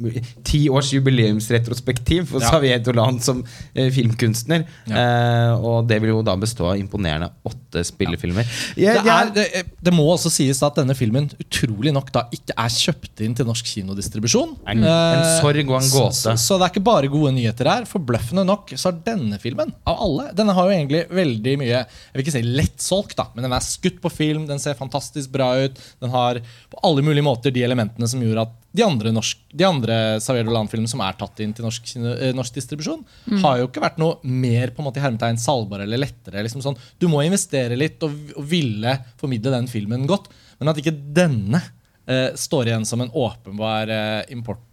ti 0.44 0.66
års 0.68 0.90
jubileumsretrospektiv 0.92 2.26
for 2.28 2.44
Ja. 2.44 2.50
Xavier 2.52 2.82
Dolan 2.84 3.20
som 3.24 3.40
uh, 3.46 3.88
filmkunstner. 3.94 4.66
Ja. 4.90 5.04
Uh, 5.56 5.64
og 5.70 5.88
det 5.88 6.00
vil 6.04 6.12
jo 6.12 6.20
da 6.26 6.34
bestå 6.40 6.68
av 6.74 6.76
imponerende 6.80 7.30
åtte 7.48 7.86
spillefilmer. 7.88 8.44
Det, 8.76 8.90
er, 9.00 9.32
det, 9.34 9.46
det 9.80 9.94
må 9.94 10.04
også 10.12 10.28
sies 10.34 10.60
at 10.66 10.76
denne 10.76 10.96
filmen 10.98 11.30
utrolig 11.40 11.92
nok 11.96 12.12
da 12.14 12.26
ikke 12.36 12.52
er 12.58 12.74
kjøpt 12.74 13.24
inn 13.24 13.36
til 13.38 13.48
norsk 13.48 13.64
kinodistribusjon. 13.70 14.56
En- 14.68 14.84
en 14.84 15.24
sorg 15.40 15.64
og 15.70 15.78
en 15.80 15.88
så- 15.88 16.04
gåte. 16.04 16.18
Så, 16.20 16.36
så 16.44 16.58
det 16.60 16.68
er 16.68 16.74
ikke 16.74 16.84
bare 16.90 17.08
gode 17.12 17.32
nyheter 17.38 17.70
her. 17.70 17.88
Forbløffende 17.88 18.44
nok 18.44 18.74
så 18.76 18.90
har 18.90 19.00
denne 19.08 19.40
filmen, 19.40 19.72
av 19.88 20.04
alle 20.04 20.28
Denne 20.36 20.52
har 20.56 20.68
jo 20.68 20.76
egentlig 20.76 21.04
veldig 21.14 21.56
mye 21.60 21.82
Jeg 21.82 22.14
vil 22.14 22.24
ikke 22.24 22.34
si 22.34 22.42
lettsolgt, 22.46 23.16
da, 23.18 23.28
men 23.34 23.46
den 23.46 23.54
er 23.56 23.64
skutt 23.64 24.00
på 24.02 24.12
film, 24.12 24.46
den 24.48 24.62
ser 24.62 24.78
fantastisk 24.78 25.32
bra 25.34 25.52
ut. 25.60 25.78
Den 26.02 26.12
har 26.14 26.40
på 26.72 26.80
alle 26.86 27.04
mulige 27.06 27.26
måter 27.26 27.54
de 27.54 27.64
elementene 27.66 28.08
som 28.10 28.22
gjorde 28.24 28.48
at 28.48 28.56
de 28.70 28.84
andre, 28.86 29.10
norsk, 29.10 29.40
de 29.50 29.66
andre 29.66 29.96
Xavier 30.22 30.46
Dolan-filmene 30.46 30.90
som 30.90 31.02
er 31.02 31.16
tatt 31.18 31.40
inn 31.42 31.52
til 31.56 31.66
norsk, 31.66 31.90
eh, 31.98 32.30
norsk 32.36 32.54
distribusjon, 32.54 33.02
har 33.42 33.58
jo 33.58 33.66
ikke 33.66 33.82
vært 33.82 33.98
noe 33.98 34.20
mer 34.22 34.70
på 34.70 34.82
en 34.82 34.86
måte 34.86 35.02
i 35.02 35.04
hermetegn 35.04 35.40
salgbare 35.42 35.88
eller 35.88 36.04
lettere. 36.04 36.44
Liksom 36.46 36.62
sånn, 36.62 36.78
du 37.02 37.08
må 37.10 37.24
investere 37.26 37.78
litt 37.78 38.02
og, 38.06 38.14
og 38.36 38.46
ville 38.46 38.94
formidle 39.20 39.56
den 39.56 39.70
filmen 39.70 40.06
godt, 40.10 40.30
men 40.60 40.70
at 40.70 40.78
ikke 40.78 40.94
denne 40.94 41.62
eh, 42.06 42.30
står 42.38 42.70
igjen 42.70 42.86
som 42.86 43.02
en 43.02 43.10
åpenbar 43.10 43.90
eh, 43.90 44.22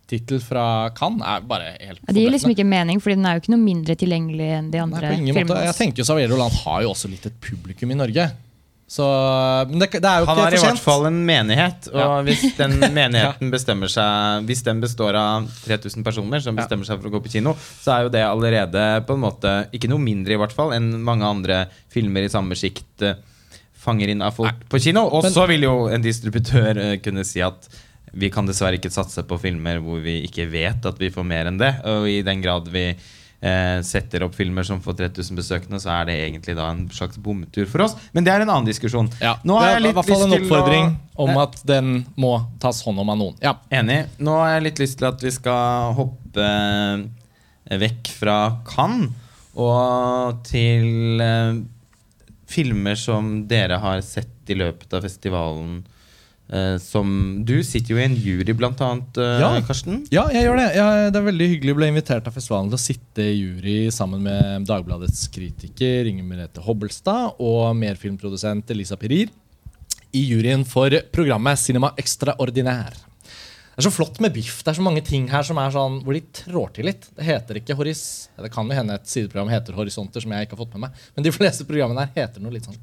importtittel 0.07 0.39
fra 0.41 0.89
Cannes, 0.95 1.21
er 1.25 1.41
bare 1.47 1.75
helt 1.79 1.99
Ja, 2.07 2.13
det 2.13 2.21
gir 2.23 2.31
liksom 2.31 2.51
ikke 2.53 2.65
mening, 2.65 2.99
fordi 3.01 3.15
den 3.17 3.25
er 3.27 3.35
jo 3.37 3.41
ikke 3.43 3.53
noe 3.55 3.63
mindre 3.63 3.95
tilgjengelig 3.95 4.49
enn 4.57 4.71
de 4.71 4.77
Nei, 4.77 4.83
andre 4.83 5.09
måte. 5.11 5.33
filmene. 5.35 5.63
Jeg 5.67 5.75
tenker 5.77 5.97
jo 6.01 6.05
Xavier 6.07 6.29
Roland 6.31 6.53
har 6.63 6.81
jo 6.83 6.91
også 6.93 7.09
litt 7.11 7.25
et 7.25 7.39
publikum 7.41 7.91
i 7.91 7.95
Norge. 7.97 8.29
Så, 8.87 9.03
men 9.67 9.79
det, 9.81 9.89
det 9.99 10.07
er 10.07 10.21
jo 10.23 10.27
Han 10.29 10.37
ikke 10.37 10.47
er 10.47 10.55
i 10.55 10.61
hvert 10.63 10.79
fall 10.79 11.05
en 11.09 11.17
menighet, 11.27 11.89
og 11.91 11.99
Ja. 11.99 12.21
hvis 12.23 12.55
den 12.55 12.77
menigheten 12.95 13.49
bestemmer 13.51 13.89
seg 13.91 14.45
Hvis 14.47 14.63
den 14.63 14.79
består 14.79 15.13
av 15.19 15.49
3000 15.65 16.05
personer 16.07 16.39
som 16.39 16.55
Ja. 16.55 16.61
bestemmer 16.63 16.85
seg 16.87 17.01
for 17.01 17.09
å 17.09 17.11
gå 17.11 17.19
på 17.25 17.31
kino, 17.33 17.53
så 17.83 17.97
er 17.97 18.03
jo 18.07 18.09
det 18.15 18.23
allerede 18.23 19.03
på 19.05 19.13
en 19.17 19.19
måte 19.25 19.67
ikke 19.75 19.89
noe 19.91 19.99
mindre 19.99 20.33
i 20.33 20.37
hvert 20.39 20.55
fall 20.55 20.71
enn 20.71 21.03
mange 21.03 21.25
andre 21.27 21.65
filmer 21.91 22.23
i 22.23 22.29
samme 22.31 22.55
sjikt 22.55 23.01
eh, 23.03 23.15
fanger 23.75 24.07
inn 24.07 24.21
av 24.23 24.31
folk 24.39 24.63
på 24.71 24.79
kino. 24.79 25.03
Og 25.11 25.27
så 25.35 25.43
vil 25.51 25.63
jo 25.67 25.87
en 25.91 26.01
distributør 26.01 26.77
eh, 26.79 26.95
kunne 27.03 27.25
si 27.27 27.41
at 27.43 27.67
vi 28.13 28.29
kan 28.33 28.45
dessverre 28.47 28.77
ikke 28.79 28.91
satse 28.93 29.23
på 29.27 29.37
filmer 29.41 29.79
hvor 29.83 29.99
vi 30.03 30.21
ikke 30.27 30.45
vet 30.51 30.85
at 30.85 30.97
vi 31.01 31.09
får 31.13 31.25
mer 31.27 31.45
enn 31.51 31.57
det. 31.59 31.73
Og 31.85 32.07
i 32.09 32.21
den 32.25 32.41
grad 32.41 32.67
vi 32.73 32.85
eh, 32.93 33.79
setter 33.85 34.23
opp 34.25 34.33
filmer 34.37 34.63
som 34.65 34.79
får 34.81 34.95
3000 35.03 35.37
besøkende, 35.37 35.79
så 35.83 35.91
er 35.99 36.07
det 36.09 36.15
egentlig 36.23 36.55
da 36.57 36.69
en 36.71 36.87
slags 36.89 37.19
bomtur 37.21 37.67
for 37.69 37.83
oss. 37.85 37.93
Men 38.15 38.23
det 38.25 38.33
er 38.33 38.41
en 38.45 38.49
annen 38.53 38.65
diskusjon. 38.69 39.11
Ja, 39.21 39.35
Nå 39.43 39.59
det 39.59 39.65
har 39.65 39.69
er 39.69 39.75
jeg 39.75 39.83
i 39.83 39.85
litt 39.89 39.97
hvert 39.99 40.09
fall 40.09 40.23
en 40.25 40.33
til 40.33 40.49
å- 40.55 40.95
om 41.27 41.37
at 41.43 41.61
den 41.65 41.91
må 42.17 42.33
tas 42.63 42.81
hånd 42.85 42.99
om 43.03 43.09
av 43.13 43.17
noen. 43.19 43.35
Ja. 43.43 43.55
Enig. 43.71 44.05
Nå 44.19 44.33
har 44.39 44.55
jeg 44.55 44.63
litt 44.69 44.79
lyst 44.85 44.97
til 45.01 45.07
at 45.11 45.21
vi 45.21 45.31
skal 45.35 45.93
hoppe 45.97 46.47
eh, 47.69 47.77
vekk 47.77 48.07
fra 48.17 48.39
Cannes 48.65 49.11
og 49.57 50.43
til 50.45 51.19
eh, 51.21 51.57
filmer 52.47 52.95
som 52.95 53.47
dere 53.49 53.79
har 53.81 54.01
sett 54.05 54.49
i 54.53 54.55
løpet 54.55 54.93
av 54.93 55.01
festivalen. 55.03 55.79
Eh, 56.49 56.75
som 56.81 57.09
Du 57.47 57.55
sitter 57.63 57.93
jo 57.93 57.99
i 57.99 58.05
en 58.05 58.15
jury, 58.15 58.53
blant 58.57 58.81
annet, 58.83 59.19
uh, 59.19 59.39
Ja. 59.41 59.49
Karsten. 59.67 60.03
Ja, 60.13 60.27
jeg 60.33 60.47
gjør 60.47 60.61
det. 60.61 60.67
Jeg, 60.77 61.09
det 61.13 61.21
er 61.21 61.27
veldig 61.31 61.49
hyggelig 61.53 61.75
å 61.75 61.79
bli 61.79 61.89
invitert 61.93 62.29
av 62.29 62.37
festivalen 62.37 62.71
til 62.71 62.79
å 62.79 62.83
sitte 62.83 63.25
i 63.25 63.39
jury 63.39 63.79
sammen 63.93 64.23
med 64.25 64.67
Dagbladets 64.69 65.27
kritiker 65.33 66.09
Inger 66.11 66.27
Merete 66.27 66.63
Hobbelstad 66.63 67.41
og 67.43 67.75
merfilmprodusent 67.79 68.73
Elisa 68.75 68.99
Perir 68.99 69.33
i 70.15 70.23
juryen 70.23 70.63
for 70.65 70.93
programmet 71.13 71.59
Cinema 71.59 71.91
Extraordinær. 71.99 72.95
Det 73.77 73.83
er 73.83 73.91
så 73.91 73.93
flott 73.93 74.15
med 74.23 74.33
biff. 74.33 74.63
Det 74.65 74.71
er 74.71 74.77
så 74.79 74.81
mange 74.81 75.03
ting 75.05 75.27
her 75.29 75.43
som 75.45 75.59
er 75.61 75.69
sånn 75.69 75.99
hvor 76.01 76.15
de 76.17 76.23
trår 76.33 76.71
til 76.73 76.87
litt. 76.89 77.03
Det 77.13 77.25
heter 77.27 77.59
ikke 77.59 77.75
Horis... 77.77 77.99
Det 78.33 78.49
kan 78.49 78.65
jo 78.65 78.73
hende 78.73 78.95
et 78.97 79.05
sideprogram 79.05 79.51
heter 79.53 79.77
Horisonter, 79.77 80.23
som 80.23 80.33
jeg 80.33 80.47
ikke 80.47 80.57
har 80.57 80.63
fått 80.63 80.73
med 80.73 80.87
meg. 80.87 81.03
Men 81.13 81.27
de 81.27 81.33
fleste 81.35 81.67
programmene 81.69 82.07
her 82.07 82.23
heter 82.23 82.41
noe 82.41 82.55
litt 82.55 82.65
sånn. 82.65 82.79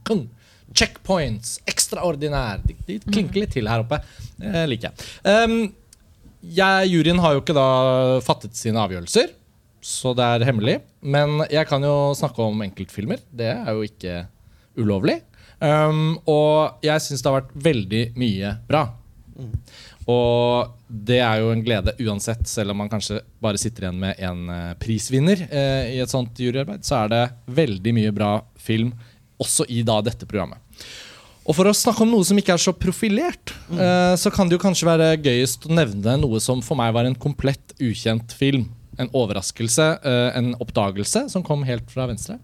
Checkpoints, 0.75 1.59
ekstraordinær. 1.71 2.63
De, 2.65 2.77
de 2.89 2.99
klinker 3.05 3.45
litt 3.45 3.55
til 3.55 3.69
her 3.71 3.85
oppe. 3.85 4.01
Det 4.41 4.65
liker 4.71 4.91
jeg. 4.91 5.09
Um, 5.27 5.59
jeg, 6.45 6.91
juryen 6.93 7.23
har 7.25 7.37
jo 7.37 7.45
ikke 7.45 7.57
da 7.57 7.69
fattet 8.25 8.57
sine 8.59 8.81
avgjørelser, 8.83 9.31
så 9.85 10.15
det 10.17 10.25
er 10.25 10.47
hemmelig. 10.49 10.79
Men 11.01 11.45
jeg 11.53 11.69
kan 11.71 11.85
jo 11.85 12.13
snakke 12.17 12.43
om 12.45 12.65
enkeltfilmer. 12.67 13.23
Det 13.31 13.53
er 13.55 13.71
jo 13.73 13.87
ikke 13.87 14.25
ulovlig. 14.81 15.21
Um, 15.61 16.19
og 16.29 16.85
jeg 16.85 17.01
syns 17.05 17.23
det 17.23 17.31
har 17.31 17.41
vært 17.43 17.57
veldig 17.69 18.05
mye 18.19 18.57
bra. 18.69 18.89
Og 20.11 20.75
det 20.89 21.19
er 21.25 21.41
jo 21.41 21.51
en 21.55 21.63
glede 21.65 21.95
uansett, 22.05 22.45
selv 22.49 22.75
om 22.75 22.83
man 22.83 22.91
kanskje 22.93 23.23
bare 23.43 23.59
sitter 23.61 23.87
igjen 23.87 24.03
med 24.03 24.21
en 24.23 24.51
eh, 24.53 24.75
prisvinner 24.81 25.47
eh, 25.49 25.95
i 25.97 26.01
et 26.03 26.13
sånt 26.13 26.39
juryarbeid, 26.39 26.85
så 26.85 27.05
er 27.05 27.13
det 27.13 27.23
veldig 27.57 27.95
mye 27.97 28.13
bra 28.15 28.35
film 28.61 28.93
også 29.41 29.67
i 29.69 29.83
da 29.87 30.01
dette 30.05 30.27
programmet. 30.29 30.61
Og 31.45 31.53
for 31.59 31.69
å 31.69 31.77
snakke 31.77 32.05
om 32.07 32.15
noe 32.15 32.25
som 32.25 32.39
ikke 32.41 32.55
er 32.55 32.63
så 32.63 32.73
profilert, 32.73 33.53
eh, 33.77 34.15
så 34.17 34.33
kan 34.33 34.49
det 34.49 34.57
jo 34.57 34.63
kanskje 34.63 34.89
være 34.89 35.11
gøyest 35.21 35.67
å 35.69 35.77
nevne 35.77 36.17
noe 36.23 36.41
som 36.41 36.63
for 36.65 36.79
meg 36.81 36.95
var 36.97 37.05
en 37.05 37.19
komplett 37.21 37.75
ukjent 37.77 38.33
film. 38.33 38.71
En 38.97 39.11
overraskelse, 39.13 39.89
eh, 40.07 40.31
en 40.39 40.55
oppdagelse, 40.55 41.29
som 41.29 41.45
kom 41.45 41.65
helt 41.69 41.91
fra 41.91 42.07
venstre. 42.09 42.39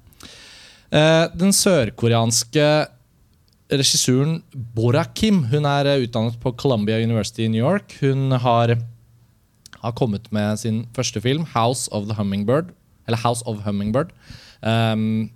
Eh, 0.92 1.28
den 1.32 1.54
sørkoreanske 1.54 2.88
regissøren 3.70 4.42
Bora 4.52 5.04
Kim 5.14 5.44
hun 5.44 5.64
er 5.64 6.02
utdannet 6.02 6.38
på 6.42 6.52
Columbia 6.58 6.98
University 6.98 7.44
i 7.46 7.48
New 7.48 7.62
York. 7.62 7.94
Hun 8.00 8.32
har, 8.32 8.76
har 9.80 9.92
kommet 9.92 10.30
med 10.32 10.58
sin 10.58 10.86
første 10.92 11.22
film, 11.22 11.46
'House 11.46 11.88
of 11.92 12.08
the 12.08 12.14
Hummingbird'. 12.14 12.74
Eller 13.06 13.18
House 13.18 13.42
of 13.46 13.64
Hummingbird. 13.64 14.10
ehm, 14.62 15.30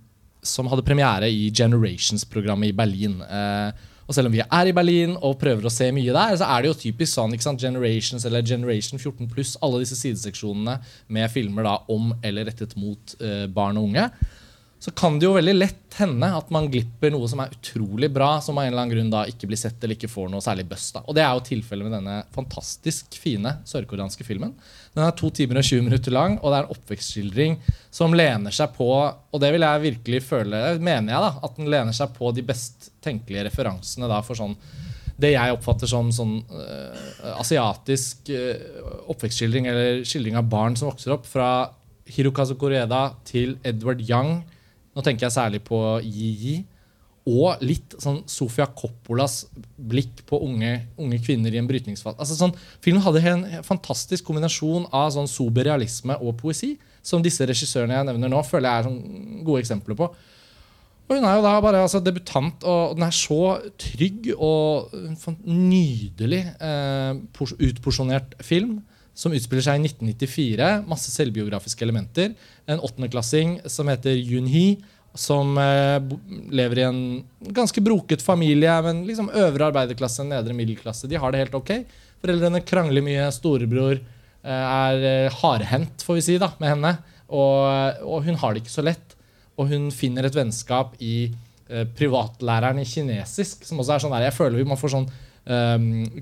som 0.47 0.69
hadde 0.71 0.85
premiere 0.85 1.29
i 1.31 1.49
Generations-programmet 1.55 2.71
i 2.71 2.77
Berlin. 2.77 3.19
Eh, 3.25 3.91
og 4.05 4.13
selv 4.13 4.29
om 4.29 4.35
vi 4.35 4.43
er 4.43 4.69
i 4.69 4.73
Berlin 4.75 5.15
og 5.17 5.39
prøver 5.41 5.65
å 5.65 5.73
se 5.73 5.89
mye 5.93 6.13
der, 6.13 6.37
så 6.37 6.47
er 6.53 6.61
det 6.61 6.69
jo 6.69 6.79
typisk 6.83 7.15
sånn 7.15 7.33
ikke 7.33 7.47
sant? 7.47 7.61
Generations 7.61 8.25
eller 8.27 8.45
Generation 8.45 9.01
14 9.01 9.29
pluss, 9.31 9.55
alle 9.65 9.81
disse 9.81 9.97
sideseksjonene 9.97 10.77
med 11.17 11.31
filmer 11.33 11.65
da 11.65 11.79
om 11.91 12.13
eller 12.21 12.45
rettet 12.51 12.77
mot 12.77 13.15
eh, 13.19 13.45
barn 13.49 13.81
og 13.81 13.89
unge 13.89 14.09
så 14.79 14.91
kan 14.91 15.15
det 15.17 15.25
jo 15.25 15.33
veldig 15.33 15.53
lett 15.55 15.95
hende 15.97 16.27
at 16.37 16.49
man 16.53 16.67
glipper 16.69 17.09
noe 17.13 17.27
som 17.31 17.39
er 17.41 17.53
utrolig 17.55 18.09
bra, 18.13 18.35
som 18.43 18.57
av 18.59 18.65
en 18.65 18.73
eller 18.73 18.83
annen 18.83 18.93
grunn 18.93 19.11
da 19.13 19.23
ikke 19.29 19.47
blir 19.49 19.59
sett 19.59 19.81
eller 19.81 19.95
ikke 19.95 20.11
får 20.11 20.27
noe 20.29 20.43
særlig 20.43 20.67
buzz. 20.69 20.91
Og 20.99 21.15
det 21.15 21.23
er 21.23 21.31
jo 21.31 21.45
tilfellet 21.47 21.87
med 21.87 21.95
denne 21.95 22.17
fantastisk 22.35 23.15
fine 23.17 23.55
sørkoreanske 23.65 24.27
filmen. 24.27 24.51
Den 24.93 25.05
er 25.05 25.15
to 25.17 25.31
timer 25.33 25.61
og 25.61 25.67
20 25.67 25.87
minutter 25.87 26.13
lang, 26.13 26.37
og 26.41 26.51
det 26.51 26.57
er 26.59 26.67
en 26.67 26.75
oppvekstskildring 26.75 27.57
som 27.95 28.15
lener 28.15 28.53
seg 28.55 28.75
på 28.75 28.89
Og 28.91 29.41
det 29.41 29.49
vil 29.55 29.65
jeg 29.65 29.83
virkelig 29.83 30.21
føle, 30.27 30.59
mener 30.77 31.15
jeg, 31.15 31.23
da, 31.23 31.31
at 31.47 31.57
den 31.57 31.71
lener 31.71 31.95
seg 31.95 32.13
på 32.15 32.31
de 32.35 32.43
best 32.45 32.91
tenkelige 33.03 33.47
referansene 33.49 34.11
da 34.11 34.21
for 34.25 34.37
sånn 34.39 34.55
det 35.15 35.31
jeg 35.31 35.55
oppfatter 35.55 35.87
som 35.87 36.09
sånn 36.11 36.41
uh, 36.51 37.35
asiatisk 37.39 38.33
uh, 38.35 39.05
oppvekstskildring, 39.13 39.69
eller 39.71 40.01
skildring 40.07 40.35
av 40.35 40.49
barn 40.51 40.75
som 40.75 40.89
vokser 40.89 41.13
opp, 41.15 41.27
fra 41.29 41.69
Hirokazu 42.11 42.57
Koreda 42.59 43.07
til 43.27 43.55
Edward 43.63 44.03
Young. 44.03 44.41
Nå 44.95 45.03
tenker 45.03 45.27
jeg 45.27 45.35
særlig 45.35 45.61
på 45.67 45.81
Yi-Yi. 46.01 46.63
Og 47.25 47.63
litt 47.65 47.95
sånn 47.97 48.19
Sofia 48.29 48.67
Coppolas 48.69 49.47
blikk 49.75 50.21
på 50.29 50.37
unge, 50.45 50.75
unge 51.01 51.17
kvinner 51.25 51.53
i 51.53 51.57
en 51.57 51.65
brytningsfase. 51.69 52.19
Altså 52.21 52.37
sånn, 52.37 52.53
filmen 52.85 53.01
hadde 53.01 53.23
en 53.31 53.45
fantastisk 53.65 54.27
kombinasjon 54.27 54.85
av 54.93 55.09
sånn 55.15 55.29
sober 55.29 55.65
realisme 55.65 56.17
og 56.21 56.37
poesi, 56.37 56.75
som 57.05 57.25
disse 57.25 57.45
regissørene 57.49 57.97
jeg 57.97 58.07
nevner 58.11 58.29
nå, 58.29 58.43
føler 58.45 58.69
jeg 58.69 58.83
er 58.83 58.87
sånn 58.89 59.41
gode 59.47 59.63
eksempler 59.63 59.97
på. 59.97 60.11
Og 61.05 61.13
Hun 61.17 61.25
er 61.25 61.37
jo 61.37 61.45
da 61.45 61.55
bare 61.61 61.81
altså, 61.85 62.01
debutant, 62.01 62.63
og 62.65 62.95
den 62.97 63.07
er 63.07 63.13
så 63.13 63.41
trygg 63.81 64.31
og 64.35 64.93
nydelig 65.45 66.43
eh, 66.55 67.17
utporsjonert 67.69 68.37
film 68.45 68.79
som 69.15 69.33
utspiller 69.35 69.63
seg 69.63 69.79
i 69.79 69.89
1994. 69.89 70.67
Masse 70.89 71.13
selvbiografiske 71.13 71.85
elementer. 71.85 72.33
En 72.67 72.83
åttendeklassing 72.83 73.61
som 73.71 73.87
heter 73.89 74.17
Yun-Hee, 74.19 74.75
som 75.15 75.55
eh, 75.57 76.03
lever 76.51 76.81
i 76.81 76.85
en 76.89 76.99
ganske 77.55 77.81
broket 77.81 78.23
familie, 78.23 78.73
men 78.83 79.05
liksom 79.07 79.31
øvre 79.31 79.69
arbeiderklasse, 79.69 80.27
nedre 80.27 80.55
middelklasse. 80.57 81.07
De 81.07 81.19
har 81.19 81.31
det 81.31 81.45
helt 81.45 81.55
ok. 81.55 81.71
Foreldrene 82.23 82.63
krangler 82.67 83.05
mye. 83.05 83.29
Storebror 83.31 83.95
eh, 83.95 84.51
er 84.51 85.07
eh, 85.07 85.39
hardhendt, 85.39 86.03
får 86.03 86.19
vi 86.19 86.25
si, 86.27 86.37
da, 86.41 86.51
med 86.59 86.75
henne. 86.75 86.95
Og, 87.31 88.03
og 88.03 88.27
hun 88.27 88.35
har 88.41 88.53
det 88.53 88.65
ikke 88.65 88.75
så 88.75 88.83
lett. 88.85 89.15
Og 89.55 89.71
hun 89.71 89.87
finner 89.95 90.27
et 90.27 90.35
vennskap 90.35 90.99
i 90.99 91.31
privatlæreren 91.65 92.77
i 92.77 92.83
kinesisk, 92.85 93.63
som 93.65 93.79
også 93.81 93.95
er 93.95 94.01
sånn 94.03 94.11
der, 94.13 94.27
Jeg 94.27 94.35
føler 94.35 94.59
vi 94.59 94.67
må 94.69 94.75
få 94.77 94.91
sånn 94.91 95.07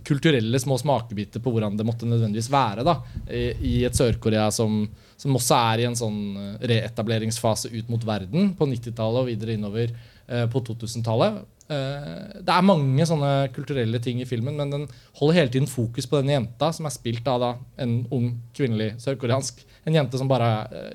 kulturelle 0.03 0.60
små 0.60 0.75
smakebiter 0.82 1.39
på 1.39 1.53
hvordan 1.53 1.77
det 1.80 1.86
måtte 1.88 2.08
nødvendigvis 2.10 2.50
være 2.51 2.84
da, 2.84 2.98
i, 3.32 3.77
et 3.88 3.96
Sør-Korea 3.96 4.50
som, 4.51 4.82
som 5.20 5.39
også 5.39 5.60
er 5.72 5.84
i 5.84 5.88
en 5.88 5.98
sånn 5.98 6.20
eh, 6.36 6.68
reetableringsfase 6.74 7.72
ut 7.74 7.92
mot 7.92 8.03
verden 8.08 8.51
på 8.60 8.68
90-tallet 8.70 9.24
og 9.24 9.30
videre 9.32 9.56
innover 9.56 9.94
eh, 9.94 10.46
på 10.51 10.63
2000-tallet. 10.68 11.42
Eh, 11.72 12.39
det 12.44 12.56
er 12.56 12.68
mange 12.68 13.08
sånne 13.08 13.32
kulturelle 13.56 14.01
ting 14.03 14.20
i 14.24 14.27
filmen, 14.30 14.58
men 14.60 14.74
den 14.74 14.88
holder 15.20 15.39
hele 15.39 15.53
tiden 15.53 15.72
fokus 15.72 16.10
på 16.10 16.20
denne 16.20 16.36
jenta, 16.36 16.74
som 16.75 16.89
er 16.89 16.96
spilt 16.96 17.27
av 17.32 17.44
da, 17.44 17.53
en 17.84 18.01
ung 18.13 18.34
kvinnelig 18.58 18.94
sørkoreansk. 19.03 19.63
En 19.88 19.96
jente 20.00 20.20
som 20.20 20.32
bare 20.32 20.50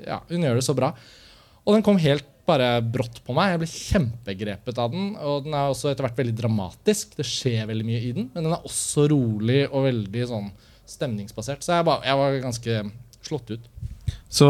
Ja, 0.06 0.23
hun 0.30 0.44
gjør 0.44 0.61
det 0.61 0.66
så 0.68 0.76
bra. 0.76 0.92
Og 1.64 1.76
den 1.76 1.85
kom 1.85 2.00
helt 2.00 2.28
bare 2.48 2.68
brått 2.82 3.20
på 3.26 3.36
meg. 3.36 3.54
Jeg 3.54 3.62
ble 3.62 3.70
kjempegrepet 3.72 4.80
av 4.82 4.92
den. 4.94 5.10
Og 5.20 5.44
den 5.46 5.54
er 5.58 5.70
også 5.72 5.92
etter 5.92 6.06
hvert 6.08 6.18
veldig 6.18 6.36
dramatisk. 6.40 7.14
Det 7.18 7.26
skjer 7.28 7.68
veldig 7.70 7.86
mye 7.88 8.00
i 8.00 8.14
den. 8.16 8.30
Men 8.34 8.48
den 8.48 8.56
er 8.56 8.64
også 8.68 9.06
rolig 9.12 9.66
og 9.68 9.86
veldig 9.88 10.26
sånn 10.32 10.50
stemningsbasert. 10.88 11.62
Så 11.64 11.76
jeg, 11.76 11.86
bare, 11.88 12.04
jeg 12.08 12.20
var 12.22 12.38
ganske 12.48 12.80
slått 13.28 13.50
ut. 13.56 13.66
Så, 14.32 14.46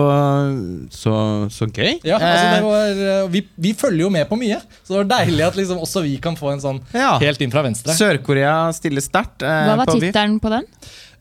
så, 0.94 1.12
så 1.50 1.66
gøy. 1.66 1.96
Ja, 2.06 2.18
altså 2.18 2.46
det 2.46 2.58
Eh, 2.58 2.66
var, 2.66 3.00
eh, 3.08 3.28
vi, 3.32 3.42
vi 3.58 3.72
følger 3.78 4.04
jo 4.04 4.10
med 4.14 4.28
på 4.30 4.38
mye, 4.38 4.58
så 4.84 4.92
det 4.92 4.98
var 5.00 5.08
deilig 5.16 5.44
at 5.48 5.58
liksom 5.58 5.80
også 5.82 6.02
vi 6.04 6.14
kan 6.22 6.36
få 6.38 6.52
en 6.52 6.62
sånn 6.62 6.78
ja. 6.94 7.16
helt 7.22 7.42
inn 7.42 7.50
fra 7.54 7.62
venstre. 7.66 7.94
Sør-Korea 7.98 8.68
stiller 8.76 9.02
sterkt. 9.02 9.42
eh, 9.42 9.64
Hva 9.70 9.76
var 9.80 9.90
tittelen 9.90 10.38
på 10.42 10.52
den? 10.54 10.66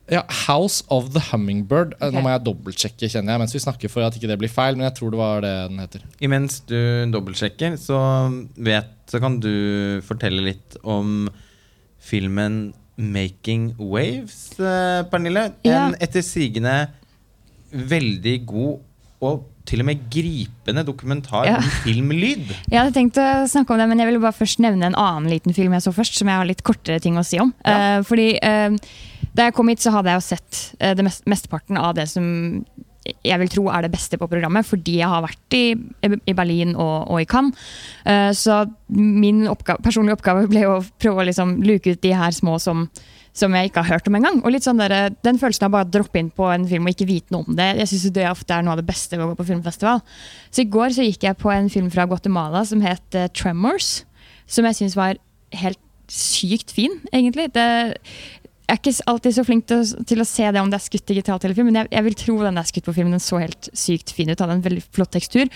Ja, 0.08 0.22
House 0.48 0.86
of 0.94 1.10
the 1.12 1.22
Hummingbird. 1.32 1.96
Okay. 1.98 2.14
Nå 2.16 2.24
må 2.24 2.32
jeg 2.32 2.46
dobbeltsjekke 2.46 3.10
kjenner 3.12 3.36
jeg, 3.36 3.42
mens 3.44 3.56
vi 3.56 3.64
snakker 3.64 3.92
for 3.92 4.06
at 4.08 4.16
ikke 4.16 4.30
det 4.32 4.38
blir 4.40 4.52
feil, 4.52 4.78
men 4.80 4.88
jeg 4.88 4.96
tror 5.00 5.12
det 5.12 5.20
var 5.20 5.44
det 5.44 5.54
den 5.72 5.82
heter. 5.84 6.06
Imens 6.24 6.62
du 6.70 6.78
dobbeltsjekker, 7.12 7.76
så, 7.82 8.00
vet, 8.56 8.94
så 9.12 9.20
kan 9.24 9.36
du 9.44 9.52
fortelle 10.08 10.46
litt 10.46 10.80
om 10.88 11.28
filmen 12.08 12.72
'Making 12.98 13.76
Waves', 13.78 14.58
eh, 14.58 15.04
Pernille. 15.12 15.52
Ja. 15.68 15.86
En 15.86 15.98
etter 16.02 16.24
sigende 16.26 16.88
veldig 17.72 18.40
god 18.48 18.80
og 19.22 19.46
til 19.68 19.84
og 19.84 19.90
med 19.90 20.08
gripende 20.14 20.84
dokumentar 20.88 21.48
Ja. 21.50 21.58
om 21.60 21.70
filmlyd. 21.84 22.48
Jeg 22.72 22.80
hadde 22.80 22.96
tenkt 22.96 23.20
å 23.22 23.28
snakke 23.50 23.74
om 23.74 23.82
det, 23.82 23.88
men 23.92 24.00
jeg 24.02 24.10
ville 24.10 24.24
bare 24.24 24.36
først 24.36 24.62
nevne 24.64 24.90
en 24.90 24.98
annen 24.98 25.30
liten 25.32 25.56
film 25.56 25.76
jeg 25.76 25.86
så 25.86 25.94
først, 25.96 26.18
som 26.20 26.30
jeg 26.32 26.40
har 26.40 26.48
litt 26.48 26.64
kortere 26.68 27.02
ting 27.04 27.18
å 27.20 27.26
si 27.28 27.40
om. 27.44 27.54
Ja. 27.66 28.00
Uh, 28.00 28.04
fordi 28.08 28.28
uh, 28.40 28.76
da 29.38 29.48
jeg 29.48 29.56
kom 29.58 29.70
hit, 29.72 29.84
så 29.84 29.94
hadde 29.96 30.12
jeg 30.12 30.22
jo 30.22 30.28
sett 30.28 30.62
uh, 30.82 30.94
det 30.98 31.06
mest, 31.08 31.26
mesteparten 31.30 31.80
av 31.80 31.96
det 31.98 32.08
som 32.12 32.28
jeg 33.24 33.40
vil 33.40 33.52
tro 33.52 33.70
er 33.72 33.86
det 33.86 33.94
beste 33.94 34.18
på 34.20 34.28
programmet, 34.28 34.68
fordi 34.68 34.98
jeg 35.00 35.08
har 35.08 35.22
vært 35.24 35.56
i, 35.56 35.62
i 36.04 36.34
Berlin 36.36 36.74
og, 36.76 37.06
og 37.08 37.22
i 37.22 37.28
Cannes. 37.30 37.56
Så 38.36 38.58
min 38.92 39.46
oppgave, 39.48 39.80
personlige 39.86 40.18
oppgave 40.18 40.44
ble 40.52 40.66
å 40.68 40.82
prøve 41.00 41.24
å 41.24 41.28
liksom 41.30 41.54
luke 41.64 41.94
ut 41.96 42.02
de 42.04 42.12
her 42.12 42.36
små 42.36 42.58
som, 42.60 42.90
som 43.38 43.54
jeg 43.54 43.70
ikke 43.70 43.84
har 43.84 43.98
hørt 43.98 44.10
om 44.10 44.18
engang. 44.18 44.42
Og 44.44 44.54
litt 44.54 44.66
sånn 44.66 44.82
der, 44.82 45.12
den 45.26 45.40
følelsen 45.42 45.68
av 45.68 45.76
bare 45.76 45.88
å 45.88 45.92
droppe 45.98 46.22
inn 46.22 46.32
på 46.34 46.48
en 46.52 46.68
film 46.70 46.88
og 46.88 46.96
ikke 46.96 47.10
vite 47.10 47.36
noe 47.36 47.46
om 47.46 47.58
det, 47.58 47.70
jeg 47.84 47.92
synes 47.94 48.16
det 48.18 48.30
ofte 48.30 48.56
er 48.56 48.66
noe 48.66 48.76
av 48.76 48.82
det 48.82 48.88
beste 48.90 49.18
ved 49.18 49.28
å 49.28 49.32
gå 49.32 49.40
på 49.42 49.50
filmfestival. 49.52 50.02
Så 50.50 50.64
i 50.64 50.70
går 50.74 50.96
så 50.96 51.06
gikk 51.06 51.28
jeg 51.28 51.40
på 51.42 51.54
en 51.54 51.70
film 51.74 51.92
fra 51.94 52.08
Guatemala 52.10 52.64
som 52.68 52.82
het 52.86 53.18
eh, 53.18 53.30
Tremors, 53.38 54.02
som 54.50 54.68
jeg 54.68 54.80
syns 54.82 54.98
var 54.98 55.22
helt 55.56 55.82
sykt 56.08 56.72
fin, 56.72 56.94
egentlig. 57.12 57.50
Det, 57.56 57.68
jeg 58.68 58.76
er 58.76 58.80
ikke 58.82 59.08
alltid 59.08 59.36
så 59.38 59.44
flink 59.48 59.68
til 59.70 59.80
å, 59.80 60.04
til 60.08 60.20
å 60.20 60.28
se 60.28 60.48
det 60.52 60.60
om 60.60 60.68
det 60.72 60.76
er 60.76 60.84
skutt 60.84 61.08
digitalt 61.08 61.46
eller 61.46 61.56
film, 61.56 61.70
men 61.70 61.80
jeg, 61.80 61.92
jeg 61.94 62.04
vil 62.04 62.18
tro 62.20 62.34
den 62.42 62.60
er 62.60 62.68
skutt 62.68 62.88
på 62.90 62.96
film. 62.98 63.14
Den 63.16 63.24
så 63.24 63.40
helt 63.40 63.70
sykt 63.72 64.12
fin 64.16 64.28
ut, 64.28 64.42
hadde 64.44 64.58
en 64.58 64.64
veldig 64.66 64.84
flott 64.92 65.14
tekstur. 65.16 65.48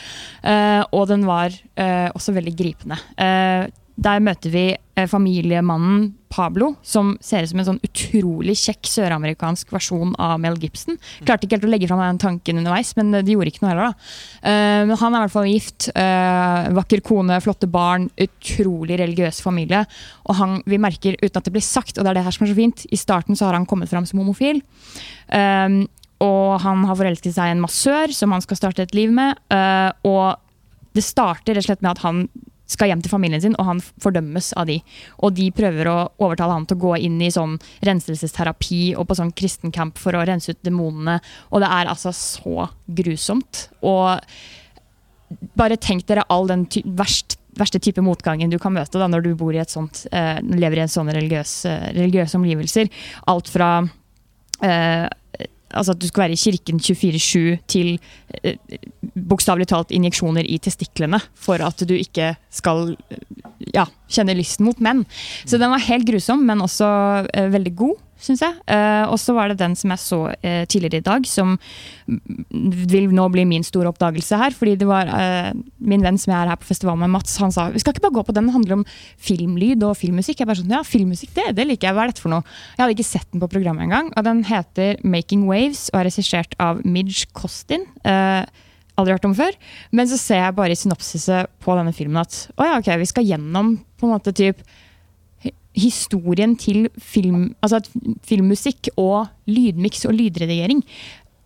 Uh, 0.45 0.79
og 0.95 1.09
den 1.11 1.25
var 1.27 1.51
uh, 1.51 2.07
også 2.15 2.31
veldig 2.37 2.53
gripende. 2.55 2.99
Eh, 3.19 3.65
der 3.95 4.21
møter 4.23 4.51
vi 4.53 4.65
eh, 4.73 5.07
familiemannen 5.09 6.11
Pablo, 6.31 6.75
som 6.81 7.17
ser 7.19 7.43
ut 7.43 7.51
som 7.51 7.59
en 7.59 7.67
sånn 7.67 7.81
utrolig 7.83 8.53
kjekk 8.55 8.87
søramerikansk 8.87 9.73
versjon 9.73 10.13
av 10.15 10.37
Mel 10.39 10.55
Gibson. 10.61 10.95
Klarte 11.27 11.43
ikke 11.43 11.57
helt 11.57 11.67
å 11.67 11.71
legge 11.73 11.89
fram 11.89 11.99
den 11.99 12.21
tanken 12.23 12.61
underveis, 12.61 12.93
men 12.95 13.11
det 13.17 13.33
gjorde 13.33 13.51
ikke 13.51 13.65
noe 13.65 13.71
heller. 13.73 13.91
da. 13.91 14.11
Eh, 14.47 14.83
men 14.87 14.95
han 15.01 15.11
er 15.11 15.17
i 15.17 15.25
hvert 15.25 15.35
fall 15.35 15.49
gift. 15.51 15.89
eh, 15.91 16.69
vakker 16.77 17.03
kone, 17.03 17.39
flotte 17.43 17.67
barn, 17.67 18.09
utrolig 18.15 18.99
religiøs 19.01 19.41
familie. 19.43 19.83
Og 20.27 20.39
han, 20.39 20.61
vi 20.65 20.79
merker, 20.79 21.19
uten 21.19 21.41
at 21.41 21.49
det 21.49 21.55
blir 21.57 21.65
sagt, 21.67 21.97
og 21.97 22.05
det 22.05 22.13
er 22.13 22.21
det 22.21 22.27
her 22.29 22.37
som 22.37 22.47
er 22.47 22.53
så 22.53 22.61
fint, 22.61 22.85
i 22.87 22.99
starten 22.99 23.35
så 23.35 23.49
har 23.49 23.59
han 23.59 23.67
kommet 23.67 23.91
fram 23.91 24.07
som 24.07 24.23
homofil. 24.23 24.63
Og 26.21 26.61
han 26.61 26.85
har 26.85 26.97
forelsket 26.99 27.33
seg 27.35 27.49
i 27.49 27.55
en 27.55 27.63
massør 27.63 28.13
som 28.13 28.33
han 28.35 28.43
skal 28.43 28.59
starte 28.59 28.85
et 28.85 28.95
liv 28.97 29.11
med. 29.13 29.37
eh, 29.49 29.91
og 30.05 30.37
det 30.93 31.03
starter 31.03 31.55
rett 31.55 31.63
og 31.63 31.69
slett 31.69 31.81
med 31.81 31.91
at 31.91 32.03
han 32.03 32.25
skal 32.71 32.91
hjem 32.91 33.01
til 33.03 33.11
familien 33.11 33.43
sin, 33.43 33.57
og 33.59 33.67
han 33.67 33.81
fordømmes 34.03 34.51
av 34.59 34.69
de. 34.69 34.79
Og 35.21 35.35
de 35.37 35.49
prøver 35.55 35.89
å 35.91 35.97
overtale 36.21 36.55
han 36.55 36.67
til 36.69 36.79
å 36.79 36.85
gå 36.85 36.95
inn 37.07 37.19
i 37.23 37.31
sånn 37.33 37.57
renselsesterapi 37.87 38.81
og 38.95 39.09
på 39.09 39.19
sånn 39.19 39.35
kristencamp 39.35 39.99
for 40.01 40.17
å 40.17 40.23
rense 40.27 40.53
ut 40.53 40.63
demonene. 40.65 41.19
Og 41.51 41.63
det 41.63 41.69
er 41.71 41.91
altså 41.91 42.13
så 42.15 42.69
grusomt. 43.01 43.67
Og 43.83 44.17
bare 45.59 45.79
tenk 45.79 46.07
dere 46.09 46.25
all 46.31 46.49
den 46.49 46.65
ty 46.71 46.83
verst, 46.85 47.37
verste 47.59 47.79
type 47.83 48.03
motgangen 48.03 48.51
du 48.51 48.59
kan 48.61 48.73
møte 48.75 48.99
da, 48.99 49.07
når 49.11 49.25
du 49.25 49.31
i 49.33 49.63
sånt, 49.67 50.05
eh, 50.11 50.39
lever 50.41 50.79
i 50.79 50.85
en 50.85 50.91
sånn 50.91 51.11
religiøs, 51.11 51.65
eh, 51.65 51.87
religiøse 51.95 52.39
omgivelser. 52.39 52.89
Alt 53.27 53.49
fra 53.51 53.71
eh, 54.61 55.07
altså 55.73 55.95
at 55.95 56.01
du 56.01 56.07
skal 56.09 56.25
være 56.25 56.35
i 56.35 56.41
kirken 56.41 56.81
24-7 56.81 57.57
til 57.71 57.93
eh, 58.43 58.57
bokstavelig 59.15 59.69
talt 59.71 59.93
injeksjoner 59.95 60.47
i 60.47 60.59
testiklene 60.63 61.19
for 61.35 61.61
at 61.63 61.83
du 61.87 61.93
ikke 61.97 62.33
skal 62.53 62.93
eh, 63.11 63.25
ja, 63.75 63.87
kjenne 64.11 64.35
lysten 64.37 64.67
mot 64.67 64.81
menn. 64.83 65.05
Så 65.45 65.59
den 65.61 65.73
var 65.73 65.83
helt 65.87 66.07
grusom, 66.09 66.45
men 66.47 66.63
også 66.63 66.91
eh, 67.33 67.51
veldig 67.53 67.75
god, 67.83 67.99
syns 68.21 68.43
jeg. 68.43 68.57
Eh, 68.71 69.03
og 69.09 69.17
så 69.21 69.35
var 69.35 69.51
det 69.51 69.59
den 69.61 69.75
som 69.77 69.93
jeg 69.93 70.01
så 70.03 70.19
eh, 70.39 70.63
tidligere 70.69 71.01
i 71.01 71.05
dag, 71.05 71.27
som 71.29 71.57
vil 72.07 73.09
nå 73.15 73.27
bli 73.33 73.45
min 73.49 73.65
store 73.65 73.91
oppdagelse 73.91 74.39
her. 74.39 74.55
Fordi 74.55 74.77
det 74.81 74.87
var 74.89 75.09
eh, 75.15 75.51
min 75.77 76.05
venn 76.05 76.19
som 76.21 76.33
jeg 76.33 76.39
er 76.39 76.53
her 76.53 76.61
på 76.61 76.69
festivalen 76.69 77.03
med, 77.05 77.13
Mats, 77.15 77.37
han 77.41 77.53
sa 77.53 77.69
vi 77.71 77.81
skal 77.81 77.95
ikke 77.95 78.05
bare 78.07 78.17
gå 78.19 78.25
på 78.27 78.35
den, 78.37 78.49
den 78.49 78.55
handler 78.55 78.79
om 78.79 78.87
filmlyd 79.21 79.85
og 79.87 79.97
filmmusikk. 79.99 80.41
Jeg 80.41 80.49
bare 80.49 80.61
sånn, 80.61 80.73
ja, 80.73 80.81
filmmusikk, 80.87 81.33
det, 81.37 81.51
det 81.57 81.67
liker 81.69 81.89
jeg. 81.89 81.97
Hva 81.97 82.05
er 82.05 82.13
dette 82.13 82.23
for 82.23 82.33
noe? 82.33 82.45
Jeg 82.75 82.83
hadde 82.83 82.97
ikke 82.97 83.09
sett 83.11 83.29
den 83.33 83.43
på 83.43 83.51
programmet 83.51 83.87
engang. 83.87 84.11
Og 84.15 84.27
den 84.27 84.43
heter 84.47 85.01
Making 85.05 85.47
Waves 85.49 85.87
og 85.93 86.01
er 86.01 86.09
regissert 86.09 86.57
av 86.61 86.81
Midge 86.85 87.29
Costin. 87.37 87.85
Uh, 88.05 88.43
aldri 88.99 89.15
hørt 89.15 89.27
om 89.27 89.35
før. 89.37 89.57
Men 89.95 90.09
så 90.09 90.19
ser 90.19 90.43
jeg 90.43 90.57
bare 90.57 90.75
i 90.75 90.79
synopsiset 90.79 91.51
på 91.63 91.75
denne 91.77 91.93
filmen 91.95 92.21
at 92.21 92.37
å 92.57 92.67
ja, 92.67 92.79
ok, 92.81 92.93
vi 93.01 93.09
skal 93.09 93.27
gjennom 93.27 93.75
på 93.97 94.07
en 94.07 94.15
måte 94.15 94.33
typ 94.35 94.61
historien 95.77 96.57
til 96.59 96.89
film, 96.99 97.53
altså 97.63 97.79
filmmusikk 98.27 98.91
og 98.99 99.27
lydmiks 99.47 100.05
og 100.09 100.17
lydredigering. 100.17 100.83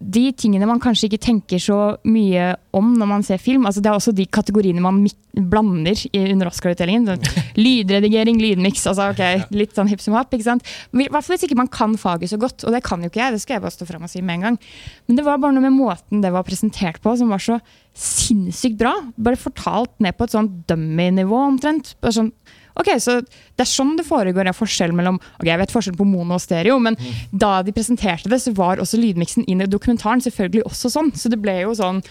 De 0.05 0.25
tingene 0.35 0.67
man 0.67 0.81
kanskje 0.83 1.07
ikke 1.07 1.21
tenker 1.23 1.61
så 1.63 1.75
mye 2.03 2.49
om 2.75 2.89
når 2.99 3.07
man 3.07 3.23
ser 3.23 3.39
film. 3.39 3.63
altså 3.65 3.79
Det 3.81 3.89
er 3.89 3.95
også 3.95 4.11
de 4.13 4.25
kategoriene 4.27 4.81
man 4.83 5.05
blander 5.33 5.95
i, 6.11 6.19
under 6.33 6.49
Oscar-utdelingen. 6.51 7.07
Lydredigering, 7.55 8.37
lydmiks. 8.43 8.83
altså 8.91 9.07
ok, 9.13 9.47
Litt 9.55 9.73
sånn 9.73 9.87
hipp 9.87 10.03
som 10.03 10.17
happ. 10.19 10.35
ikke 10.35 10.45
sant? 10.49 10.67
I 10.91 11.07
hvert 11.07 11.23
fall 11.23 11.37
hvis 11.37 11.47
ikke 11.47 11.57
man 11.61 11.71
kan 11.71 11.95
faget 11.97 12.33
så 12.33 12.37
godt, 12.41 12.67
og 12.67 12.75
det 12.75 12.83
kan 12.85 13.01
jo 13.01 13.09
ikke 13.09 13.23
jeg. 13.23 13.37
det 13.37 13.41
skal 13.45 13.55
jeg 13.55 13.63
bare 13.65 13.77
stå 13.77 13.87
frem 13.87 14.03
og 14.03 14.11
si 14.11 14.21
med 14.21 14.35
en 14.35 14.45
gang. 14.49 14.59
Men 15.07 15.21
det 15.21 15.25
var 15.25 15.39
bare 15.39 15.55
noe 15.55 15.63
med 15.63 15.77
måten 15.79 16.21
det 16.21 16.33
var 16.35 16.43
presentert 16.47 16.99
på 17.01 17.15
som 17.15 17.31
var 17.31 17.41
så 17.41 17.57
sinnssykt 17.95 18.77
bra. 18.83 18.93
Bare 19.15 19.39
fortalt 19.39 19.95
ned 20.03 20.17
på 20.19 20.27
et 20.27 20.35
sånn 20.35 20.51
dummy-nivå 20.67 21.39
omtrent. 21.47 21.95
Bare 22.03 22.19
sånn, 22.19 22.33
ok, 22.75 22.91
så 23.01 23.19
Det 23.55 23.63
er 23.63 23.71
sånn 23.71 23.93
det 23.95 24.03
foregår, 24.03 24.47
en 24.49 24.55
forskjell 24.55 24.91
mellom 24.91 25.15
ok, 25.15 25.45
Jeg 25.47 25.59
vet 25.61 25.71
forskjell 25.71 25.95
på 25.95 26.07
mono 26.07 26.35
og 26.35 26.43
stereo, 26.43 26.75
men 26.79 26.97
da 27.31 27.61
de 27.63 27.71
presenterte 27.75 28.29
det, 28.31 28.41
så 28.43 28.51
var 28.55 28.81
også 28.83 28.99
lydmiksen 28.99 29.45
inn 29.47 29.63
i 29.63 29.69
dokumentaren 29.69 30.23
selvfølgelig 30.23 30.65
også 30.67 30.91
sånn. 30.91 31.13
Så 31.15 31.31
det 31.31 31.39
ble 31.39 31.61
jo 31.61 31.75
sånn 31.77 32.01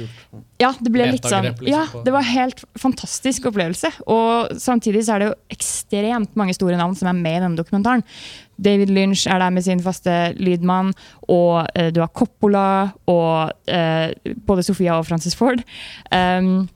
Ja, 0.62 0.72
det 0.80 0.92
ble 0.94 1.10
litt 1.12 1.28
sånn 1.28 1.50
liksom, 1.50 1.68
Ja, 1.68 1.84
det 2.04 2.14
var 2.14 2.24
helt 2.28 2.64
fantastisk 2.80 3.50
opplevelse. 3.50 3.92
Og 4.08 4.56
samtidig 4.60 5.04
så 5.04 5.16
er 5.16 5.24
det 5.24 5.30
jo 5.30 5.36
ekstremt 5.52 6.34
mange 6.38 6.56
store 6.56 6.80
navn 6.80 6.96
som 6.96 7.10
er 7.12 7.18
med 7.18 7.38
i 7.38 7.44
denne 7.44 7.60
dokumentaren. 7.60 8.04
David 8.56 8.90
Lynch 8.94 9.26
er 9.26 9.38
der 9.42 9.50
med 9.50 9.64
sin 9.66 9.82
faste 9.82 10.32
lydmann, 10.38 10.92
og 11.28 11.66
eh, 11.74 11.90
du 11.90 12.00
har 12.00 12.12
Coppola 12.14 12.92
og 13.10 13.50
eh, 13.66 14.14
både 14.46 14.62
Sofia 14.62 14.98
og 14.98 15.08
Francis 15.08 15.34
Ford. 15.34 15.62
Um, 16.14 16.68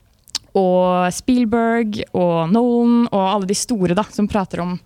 og 0.58 1.08
Spielberg 1.14 2.00
og 2.18 2.50
Nolan 2.52 3.06
og 3.12 3.22
alle 3.22 3.48
de 3.50 3.56
store 3.58 3.94
da, 3.98 4.04
som 4.14 4.28
prater 4.30 4.64
om 4.64 4.78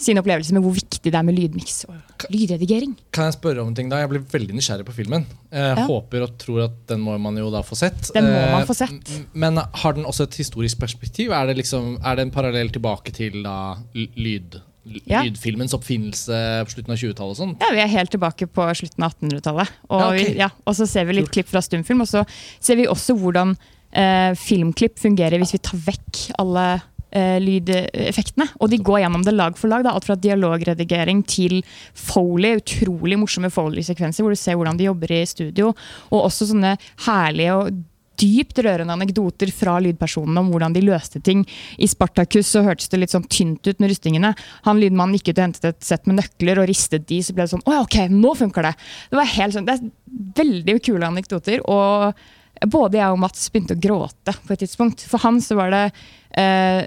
sine 0.00 0.22
opplevelser 0.22 0.56
med 0.56 0.64
hvor 0.64 0.72
viktig 0.72 1.10
det 1.12 1.16
er 1.18 1.24
med 1.28 1.36
lydmiks 1.36 1.82
og 1.90 2.22
lydredigering. 2.32 2.94
Kan 3.12 3.26
jeg 3.28 3.34
spørre 3.36 3.60
om 3.60 3.68
en 3.68 3.74
ting 3.76 3.90
da? 3.92 3.98
Jeg 4.00 4.08
blir 4.08 4.22
veldig 4.32 4.54
nysgjerrig 4.56 4.86
på 4.88 4.94
filmen. 4.96 5.26
Jeg 5.52 5.76
Ja. 5.76 5.84
håper 5.84 6.22
og 6.24 6.38
tror 6.40 6.62
at 6.64 6.78
den 6.88 7.02
må 7.04 7.18
man 7.20 7.36
jo 7.36 7.50
da 7.52 7.60
få 7.60 7.76
sett. 7.76 8.08
Den 8.14 8.24
må 8.24 8.38
man 8.54 8.62
Eh, 8.62 8.66
få 8.70 8.74
sett. 8.78 9.10
Men 9.34 9.56
har 9.60 9.92
den 9.92 10.04
også 10.08 10.22
et 10.24 10.34
historisk 10.40 10.78
perspektiv? 10.80 11.30
Er 11.36 11.46
det, 11.52 11.58
liksom, 11.58 11.98
er 12.02 12.16
det 12.16 12.22
en 12.22 12.30
parallell 12.30 12.70
tilbake 12.70 13.12
til 13.12 13.42
da 13.42 13.76
lyd, 13.94 14.62
Ja. 15.04 15.20
lydfilmens 15.22 15.74
oppfinnelse 15.76 16.64
på 16.64 16.70
slutten 16.72 16.90
av 16.92 16.96
20-tallet 16.96 17.30
og 17.30 17.36
sånt? 17.36 17.60
Ja, 17.60 17.68
Vi 17.70 17.80
er 17.84 17.86
helt 17.98 18.10
tilbake 18.10 18.46
på 18.48 18.64
slutten 18.74 19.04
av 19.04 19.12
1800-tallet. 19.20 19.68
Og, 19.90 20.00
Ja, 20.00 20.08
okay. 20.08 20.34
ja, 20.34 20.48
og 20.66 20.74
så 20.74 20.88
ser 20.88 21.04
vi 21.04 21.12
litt 21.20 21.30
klipp 21.30 21.46
fra 21.46 21.60
stumfilm, 21.60 22.00
og 22.00 22.08
så 22.08 22.24
ser 22.58 22.76
vi 22.76 22.86
også 22.86 23.12
hvordan 23.20 23.54
eh, 23.92 24.30
filmklipp 24.38 24.98
fungerer 25.00 25.40
hvis 25.40 25.56
vi 25.56 25.62
tar 25.64 25.82
vekk 25.90 26.22
alle 26.40 26.66
eh, 26.76 27.36
lydeffektene. 27.42 28.48
Og 28.60 28.72
de 28.72 28.80
går 28.84 29.04
gjennom 29.04 29.26
det 29.26 29.36
lag 29.36 29.58
for 29.58 29.72
lag. 29.72 29.84
Da. 29.86 29.94
Alt 29.94 30.08
fra 30.08 30.18
dialogredigering 30.18 31.22
til 31.28 31.60
Foley. 31.94 32.60
Utrolig 32.60 33.20
morsomme 33.20 33.52
Foley-sekvenser 33.52 34.26
hvor 34.26 34.34
du 34.34 34.40
ser 34.40 34.58
hvordan 34.58 34.80
de 34.80 34.90
jobber 34.90 35.14
i 35.18 35.22
studio. 35.28 35.74
Og 36.10 36.26
også 36.26 36.50
sånne 36.52 36.76
herlige 37.06 37.56
og 37.58 37.86
dypt 38.20 38.58
rørende 38.64 38.92
anekdoter 38.92 39.48
fra 39.54 39.78
lydpersonene 39.80 40.42
om 40.42 40.50
hvordan 40.52 40.74
de 40.76 40.82
løste 40.84 41.22
ting. 41.24 41.44
I 41.80 41.88
Spartacus 41.90 42.50
så 42.52 42.64
hørtes 42.66 42.90
det 42.92 43.00
litt 43.02 43.14
sånn 43.14 43.24
tynt 43.32 43.64
ut 43.64 43.80
med 43.80 43.92
rustingene. 43.92 44.34
Han 44.66 44.82
lydmannen 44.82 45.16
gikk 45.16 45.30
ut 45.30 45.38
og 45.38 45.46
hentet 45.46 45.70
et 45.70 45.86
sett 45.86 46.04
med 46.10 46.20
nøkler 46.20 46.60
og 46.60 46.68
ristet 46.70 47.06
de, 47.08 47.22
så 47.24 47.36
ble 47.36 47.46
det 47.46 47.54
sånn 47.54 47.64
Å 47.64 47.78
ja, 47.78 47.86
ok, 47.86 47.96
nå 48.12 48.34
funker 48.38 48.68
det! 48.68 48.74
Det 49.12 49.20
var 49.20 49.32
helt 49.36 49.56
sånn, 49.56 49.68
det 49.68 49.78
er 49.78 49.88
veldig 50.42 50.76
kule 50.84 51.08
anekdoter. 51.08 51.64
Og 51.64 52.20
både 52.68 52.98
jeg 53.00 53.14
og 53.14 53.18
Mats 53.22 53.46
begynte 53.52 53.76
å 53.76 53.80
gråte 53.80 54.34
på 54.46 54.52
et 54.54 54.60
tidspunkt. 54.64 55.04
For 55.08 55.22
han 55.24 55.40
så 55.44 55.56
var 55.58 55.70
det 55.74 55.84
eh, 56.36 56.82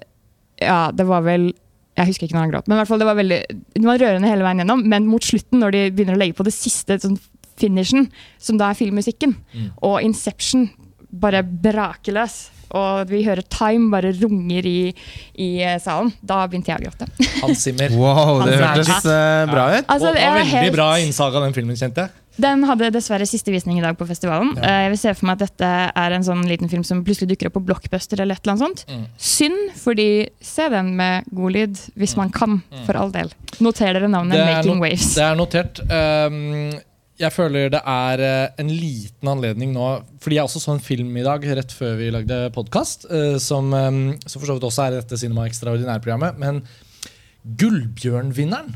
Ja, 0.62 0.92
det 0.94 1.06
var 1.10 1.24
vel 1.26 1.52
jeg 1.94 2.10
husker 2.10 2.26
ikke 2.26 2.34
når 2.34 2.42
han 2.48 2.52
gråt, 2.56 2.68
men 2.68 2.74
i 2.74 2.80
hvert 2.82 2.90
fall 2.90 3.02
det 3.04 3.06
var 3.06 3.18
veldig 3.20 3.38
det 3.78 3.84
var 3.86 4.00
rørende 4.02 4.30
hele 4.32 4.42
veien 4.46 4.64
gjennom. 4.64 4.80
Men 4.90 5.06
mot 5.06 5.22
slutten, 5.22 5.60
når 5.62 5.76
de 5.76 5.82
begynner 5.94 6.16
å 6.18 6.22
legge 6.24 6.34
på 6.40 6.46
det 6.48 6.54
siste 6.56 6.98
sånn 7.04 7.20
finishen, 7.62 8.08
som 8.42 8.58
da 8.58 8.72
er 8.74 8.80
filmmusikken, 8.80 9.36
og 9.86 10.00
Inception 10.02 10.72
bare 11.14 11.44
braker 11.46 12.16
løs, 12.18 12.40
og 12.74 13.06
vi 13.12 13.20
hører 13.28 13.46
Time 13.54 13.92
bare 13.94 14.10
runger 14.18 14.66
i, 14.66 14.80
i 15.38 15.50
eh, 15.62 15.76
salen, 15.84 16.10
da 16.26 16.40
begynte 16.50 16.74
jeg 16.74 16.82
å 16.82 16.88
gråte. 16.88 17.06
Hans 17.44 17.62
Zimmer. 17.68 17.94
Wow, 17.94 18.42
det 18.48 18.58
hørtes 18.58 19.06
eh, 19.06 19.44
bra 19.52 19.68
ut. 19.76 19.86
Altså, 19.86 20.10
og, 20.10 20.18
og 20.18 20.38
veldig 20.40 20.50
helt- 20.56 20.74
bra 20.80 20.88
innsaga 21.04 21.44
den 21.46 21.54
filmen, 21.54 21.78
kjente 21.78 22.08
jeg. 22.08 22.16
Den 22.42 22.64
hadde 22.66 22.88
dessverre 22.96 23.28
siste 23.30 23.52
visning 23.54 23.78
i 23.78 23.84
dag 23.84 23.94
på 24.00 24.08
festivalen. 24.10 24.56
Ja. 24.58 24.72
Jeg 24.88 24.94
vil 24.96 24.98
se 25.04 25.12
for 25.14 25.28
meg 25.30 25.38
at 25.38 25.52
dette 25.52 25.68
er 26.02 26.16
en 26.16 26.24
sånn 26.26 26.42
liten 26.50 26.70
film 26.72 26.82
som 26.88 27.04
plutselig 27.06 27.30
dukker 27.36 27.52
opp 27.52 27.60
på 27.60 27.66
Blockbuster 27.68 28.24
eller 28.24 28.40
et 28.40 28.42
eller 28.48 28.56
annet 28.56 28.64
sånt. 28.64 28.86
Mm. 28.90 29.04
Synd, 29.22 29.60
fordi 29.78 30.08
se 30.42 30.66
den 30.74 30.90
med 30.98 31.28
god 31.30 31.54
lyd, 31.54 31.82
hvis 32.00 32.16
man 32.18 32.32
kan, 32.34 32.64
for 32.88 32.98
all 32.98 33.14
del. 33.14 33.30
Noter 33.62 33.94
dere 33.94 34.10
navnet 34.10 34.34
Mm. 34.34 34.42
Det 34.42 34.56
Making 34.56 34.80
no- 34.80 34.82
Waves. 34.82 35.14
Det 35.14 35.24
er 35.28 35.36
notert. 35.38 35.80
Um, 35.86 36.80
jeg 37.22 37.32
føler 37.32 37.70
det 37.70 37.82
er 37.86 38.20
eh, 38.26 38.50
en 38.58 38.68
liten 38.74 39.30
anledning 39.30 39.70
nå 39.72 39.84
Fordi 40.20 40.36
jeg 40.40 40.44
også 40.48 40.60
så 40.60 40.74
en 40.74 40.80
film 40.82 41.12
i 41.16 41.22
dag 41.24 41.44
rett 41.46 41.72
før 41.72 41.94
vi 42.00 42.08
lagde 42.12 42.40
podkast, 42.56 43.06
som, 43.40 43.70
um, 43.72 44.18
som 44.26 44.42
for 44.42 44.50
så 44.50 44.56
vidt 44.58 44.66
også 44.66 44.88
er 44.88 44.98
dette 44.98 45.20
Cinema 45.22 45.46
Extraordinær-programmet. 45.46 46.40
Men 46.42 46.64
Gullbjørnvinneren, 47.46 48.74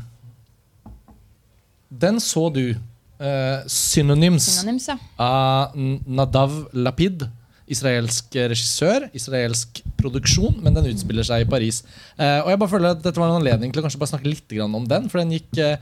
den 1.90 2.20
så 2.20 2.46
du. 2.54 2.74
Eh, 3.20 3.66
Synonyms 3.66 4.46
Synonyms, 4.58 4.88
ja. 4.88 4.98
av 5.18 5.76
Nadav 6.06 6.64
Lapid. 6.72 7.28
Israelsk 7.68 8.32
regissør, 8.48 9.10
israelsk 9.16 9.82
produksjon, 9.98 10.54
men 10.64 10.76
den 10.76 10.88
utspiller 10.88 11.26
seg 11.26 11.44
i 11.44 11.48
Paris. 11.48 11.82
Uh, 12.16 12.40
og 12.44 12.52
jeg 12.52 12.60
bare 12.62 12.72
føler 12.72 12.94
at 12.94 13.02
Dette 13.04 13.20
var 13.20 13.28
en 13.28 13.42
anledning 13.42 13.74
til 13.74 13.82
å 13.82 13.84
kanskje 13.84 14.00
bare 14.00 14.12
snakke 14.14 14.30
litt 14.30 14.54
grann 14.54 14.76
om 14.78 14.86
den. 14.88 15.10
For 15.12 15.20
den 15.20 15.34
gikk 15.36 15.58
eh, 15.60 15.76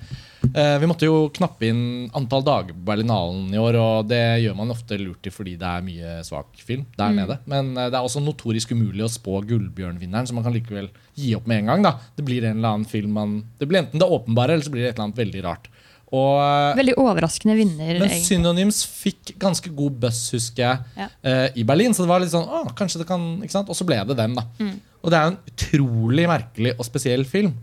Vi 0.81 0.89
måtte 0.89 1.07
jo 1.07 1.29
knappe 1.35 1.69
inn 1.69 1.85
antall 2.17 2.45
dager 2.47 2.75
på 2.75 2.85
Berlinalen 2.89 3.55
i 3.55 3.61
år, 3.61 3.79
og 3.79 4.11
det 4.11 4.23
gjør 4.43 4.59
man 4.59 4.75
ofte 4.75 4.99
lurt 4.99 5.27
i 5.27 5.33
fordi 5.35 5.57
det 5.61 5.71
er 5.71 5.87
mye 5.87 6.17
svak 6.27 6.59
film 6.59 6.85
der 6.99 7.15
nede. 7.15 7.39
Men 7.51 7.73
det 7.77 7.93
er 7.93 8.03
også 8.03 8.23
notorisk 8.25 8.75
umulig 8.75 9.07
å 9.07 9.11
spå 9.13 9.41
Gullbjørnvinneren, 9.49 10.27
så 10.29 10.37
man 10.37 10.47
kan 10.47 10.55
likevel 10.55 10.91
gi 11.15 11.35
opp 11.39 11.47
med 11.51 11.63
en 11.63 11.73
gang. 11.73 11.87
da 11.87 11.97
Det 12.19 12.27
blir 12.27 12.47
en 12.47 12.59
eller 12.59 12.81
annen 12.81 12.91
film 12.91 13.15
man 13.17 13.39
Det 13.59 13.69
blir 13.71 13.85
enten 13.85 14.03
det 14.03 14.11
åpenbare, 14.19 14.55
eller 14.57 14.67
så 14.67 14.75
blir 14.75 14.87
det 14.87 14.95
et 14.95 14.99
eller 14.99 15.11
annet 15.11 15.25
veldig 15.25 15.47
rart. 15.47 15.71
Og 16.15 16.37
eh, 16.39 16.77
Veldig 16.79 16.95
overraskende 17.03 17.57
vinner. 17.59 17.97
men 17.99 18.07
egentlig. 18.07 18.27
Synonyms 18.29 18.85
fikk 18.87 19.33
ganske 19.43 19.71
god 19.75 19.97
buzz, 20.05 20.21
husker 20.37 20.63
jeg, 20.63 20.85
Ja. 21.03 21.09
uh, 21.27 21.49
i 21.59 21.65
Berlin. 21.67 21.95
Så 21.97 22.05
det 22.05 22.11
var 22.13 22.23
litt 22.23 22.31
sånn, 22.31 22.47
å, 22.47 22.67
kanskje 22.79 23.03
det 23.03 23.09
kan, 23.09 23.25
ikke 23.43 23.57
sant? 23.57 23.71
Og 23.73 23.79
så 23.79 23.87
ble 23.89 23.99
det 24.07 24.17
den, 24.19 24.37
da. 24.39 24.45
Mm. 24.61 24.77
Og 25.03 25.11
det 25.11 25.19
er 25.19 25.25
jo 25.25 25.33
en 25.35 25.41
utrolig 25.51 26.29
merkelig 26.31 26.77
og 26.77 26.87
spesiell 26.87 27.27
film. 27.27 27.57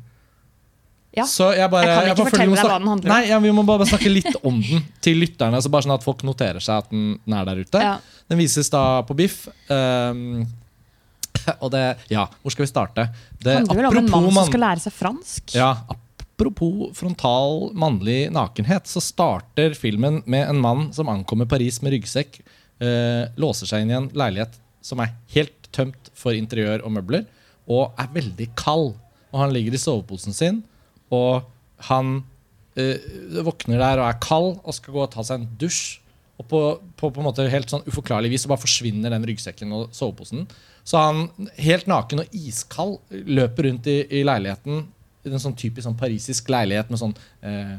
Ja. 1.13 1.27
Så 1.29 1.51
jeg, 1.53 1.69
bare, 1.69 1.86
Jeg 1.86 1.93
kan 1.93 2.08
ikke 2.08 2.15
bare 2.17 2.32
fortelle 2.32 2.56
deg 2.58 2.65
hva 2.65 2.77
den 2.79 2.89
handler 2.89 3.12
om. 3.12 3.13
Nei, 3.13 3.27
ja, 3.29 3.38
Vi 3.43 3.51
må 3.53 3.63
bare 3.67 3.86
snakke 3.86 4.10
litt 4.10 4.38
om 4.41 4.58
den 4.65 4.82
til 5.03 5.19
lytterne, 5.21 5.60
så 5.62 5.69
bare 5.69 5.86
sånn 5.86 5.93
at 5.95 6.06
folk 6.06 6.23
noterer 6.25 6.63
seg 6.63 6.82
at 6.82 6.89
den, 6.89 7.19
den 7.21 7.36
er 7.38 7.45
der 7.51 7.62
ute. 7.62 7.84
Ja. 7.86 7.95
Den 8.32 8.41
vises 8.41 8.71
da 8.73 9.03
på 9.06 9.15
Biff. 9.19 9.43
Um, 9.69 10.41
og 11.63 11.69
det 11.73 11.84
Ja, 12.12 12.25
hvor 12.41 12.56
skal 12.56 12.65
vi 12.65 12.71
starte? 12.71 13.08
Det, 13.38 13.60
handler 13.62 13.84
vel 13.84 13.91
om 13.91 13.99
en 14.01 14.10
mann 14.10 14.32
som 14.34 14.49
skal 14.49 14.65
lære 14.65 14.84
seg 14.88 14.95
fransk. 14.97 15.53
ja, 15.53 15.75
Apropos 16.34 16.89
frontal 16.98 17.69
mannlig 17.78 18.32
nakenhet, 18.34 18.88
så 18.89 19.02
starter 19.04 19.76
filmen 19.78 20.24
med 20.26 20.48
en 20.50 20.60
mann 20.60 20.88
som 20.96 21.12
ankommer 21.12 21.46
Paris 21.46 21.78
med 21.84 21.93
ryggsekk, 21.93 22.39
eh, 22.82 23.30
låser 23.38 23.69
seg 23.69 23.84
inn 23.84 23.91
i 23.91 23.98
en 24.00 24.10
leilighet 24.17 24.58
som 24.82 25.00
er 25.00 25.13
helt 25.36 25.69
tømt 25.72 26.10
for 26.17 26.34
interiør 26.34 26.82
og 26.84 26.96
møbler, 26.98 27.28
og 27.69 27.93
er 28.02 28.10
veldig 28.15 28.50
kald. 28.58 28.96
Og 29.32 29.39
han 29.39 29.54
ligger 29.54 29.78
i 29.78 29.82
soveposen 29.82 30.34
sin, 30.34 30.63
og 31.13 31.46
han 31.89 32.24
eh, 32.76 32.98
våkner 33.46 33.78
der 33.78 34.02
og 34.02 34.10
er 34.10 34.19
kald 34.24 34.58
og 34.63 34.74
skal 34.74 34.98
gå 34.98 35.06
og 35.06 35.13
ta 35.13 35.26
seg 35.26 35.41
en 35.41 35.54
dusj. 35.62 36.00
Og 36.41 36.48
på, 36.50 36.60
på, 36.98 37.12
på 37.13 37.22
en 37.22 37.28
måte 37.28 37.46
helt 37.46 37.69
sånn 37.69 37.86
uforklarlig 37.86 38.32
vis 38.34 38.48
så 38.48 38.50
bare 38.50 38.63
forsvinner 38.63 39.13
den 39.13 39.26
ryggsekken 39.30 39.69
og 39.78 39.93
soveposen. 39.93 40.48
Så 40.84 40.98
han 40.98 41.28
helt 41.62 41.86
naken 41.88 42.24
og 42.24 42.34
iskald 42.36 42.98
løper 43.13 43.69
rundt 43.69 43.88
i, 43.88 44.00
i 44.10 44.26
leiligheten 44.26 44.88
en 45.31 45.41
sånn 45.41 45.55
typisk 45.59 45.86
sånn 45.88 45.99
parisisk 45.99 46.49
leilighet 46.51 46.89
med 46.91 46.99
sånn 46.99 47.13
eh, 47.47 47.75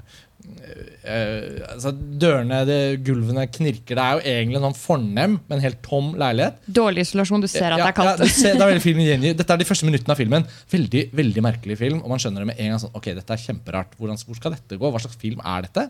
eh, 1.05 1.61
altså 1.75 1.93
Dørene, 1.93 2.63
det, 2.69 2.79
gulvene 3.05 3.47
knirker. 3.53 3.99
Det 3.99 4.05
er 4.05 4.17
jo 4.17 4.25
egentlig 4.33 4.61
en 4.61 4.67
sånn 4.69 4.79
fornem, 4.81 5.39
men 5.51 5.65
helt 5.65 5.81
tom 5.85 6.13
leilighet. 6.21 6.61
Dårlig 6.81 7.07
isolasjon. 7.07 7.45
Du 7.45 7.51
ser 7.51 7.77
at 7.77 7.83
det 7.83 7.91
er 7.91 7.97
kaldt. 7.97 8.25
Ja, 8.25 8.25
det, 8.25 8.33
det 8.45 8.55
er 8.55 8.73
veldig 8.73 8.87
filmen. 8.89 9.27
Dette 9.31 9.57
er 9.57 9.63
de 9.63 9.69
første 9.69 9.89
minuttene 9.89 10.17
av 10.17 10.21
filmen. 10.21 10.47
Veldig 10.73 11.07
veldig 11.21 11.47
merkelig 11.47 11.81
film. 11.81 12.03
Og 12.03 12.13
man 12.15 12.23
skjønner 12.23 12.45
det 12.45 12.53
med 12.53 12.61
en 12.61 12.75
gang. 12.75 12.85
sånn, 12.85 12.95
ok, 12.97 13.11
dette 13.19 13.37
er 13.37 13.49
kjemperart. 13.49 13.97
Hvordan, 14.01 14.21
hvor 14.29 14.41
skal 14.41 14.57
dette 14.57 14.81
gå? 14.81 14.93
Hva 14.95 15.03
slags 15.05 15.21
film 15.21 15.45
er 15.45 15.69
dette? 15.69 15.89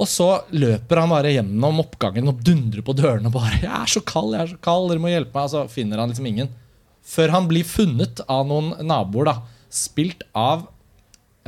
Og 0.00 0.08
så 0.08 0.30
løper 0.56 1.02
han 1.02 1.12
bare 1.12 1.34
gjennom 1.34 1.82
oppgangen 1.82 2.30
og 2.32 2.40
dundrer 2.44 2.84
på 2.84 2.96
dørene. 2.96 3.28
og 3.28 3.36
bare, 3.36 3.60
'Jeg 3.60 3.68
er 3.68 3.86
så 3.86 4.00
kald, 4.00 4.32
jeg 4.32 4.42
er 4.42 4.52
så 4.54 4.60
kald, 4.60 4.88
dere 4.88 4.98
må 4.98 5.12
hjelpe 5.12 5.34
meg.' 5.34 5.44
Og 5.44 5.50
så 5.50 5.68
finner 5.68 5.98
han 6.00 6.08
liksom 6.08 6.26
ingen. 6.26 6.48
Før 7.04 7.30
han 7.30 7.48
blir 7.48 7.64
funnet 7.64 8.20
av 8.28 8.46
noen 8.46 8.86
naboer, 8.86 9.24
da, 9.28 9.42
spilt 9.70 10.24
av 10.36 10.66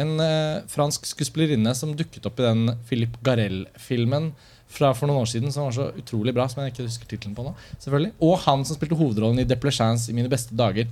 en 0.00 0.16
eh, 0.22 0.62
fransk 0.72 1.04
skuespillerinne 1.10 1.74
som 1.76 1.92
dukket 1.96 2.26
opp 2.28 2.40
i 2.40 2.46
den 2.46 2.72
Philip 2.88 3.18
Garel-filmen 3.26 4.30
fra 4.72 4.92
for 4.96 5.10
noen 5.10 5.26
år 5.26 5.28
siden 5.28 5.52
som 5.52 5.66
var 5.66 5.74
så 5.76 5.90
utrolig 6.00 6.32
bra, 6.34 6.46
som 6.48 6.62
jeg 6.62 6.72
ikke 6.72 6.86
husker 6.86 7.08
tittelen 7.10 7.36
på 7.36 7.44
nå. 7.44 7.52
selvfølgelig. 7.76 8.14
Og 8.24 8.38
han 8.46 8.64
som 8.64 8.78
spilte 8.78 8.98
hovedrollen 8.98 9.42
i 9.42 9.48
Deplechance 9.48 10.08
i 10.08 10.16
mine 10.16 10.32
beste 10.32 10.56
dager. 10.56 10.88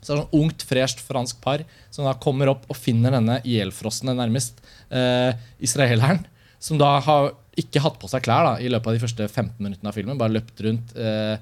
Så 0.00 0.12
det 0.12 0.14
er 0.14 0.20
sånn 0.22 0.40
ungt, 0.40 0.64
fresht 0.68 1.00
fransk 1.04 1.40
par 1.44 1.64
som 1.92 2.06
da 2.08 2.16
kommer 2.20 2.52
opp 2.52 2.66
og 2.68 2.78
finner 2.78 3.16
denne 3.16 3.38
ihjelfrosne, 3.44 4.16
nærmest, 4.16 4.60
eh, 4.92 5.32
israeleren. 5.60 6.22
Som 6.60 6.80
da 6.80 6.98
har 7.04 7.32
ikke 7.60 7.82
hatt 7.84 7.98
på 8.00 8.08
seg 8.08 8.24
klær 8.24 8.46
da, 8.46 8.54
i 8.60 8.68
løpet 8.72 8.88
av 8.88 8.96
de 8.96 9.02
første 9.02 9.26
15 9.28 9.60
minuttene 9.60 9.92
av 9.92 9.96
filmen. 9.96 10.20
Bare 10.20 10.36
løpt 10.36 10.60
rundt. 10.64 10.94
Eh, 10.96 11.36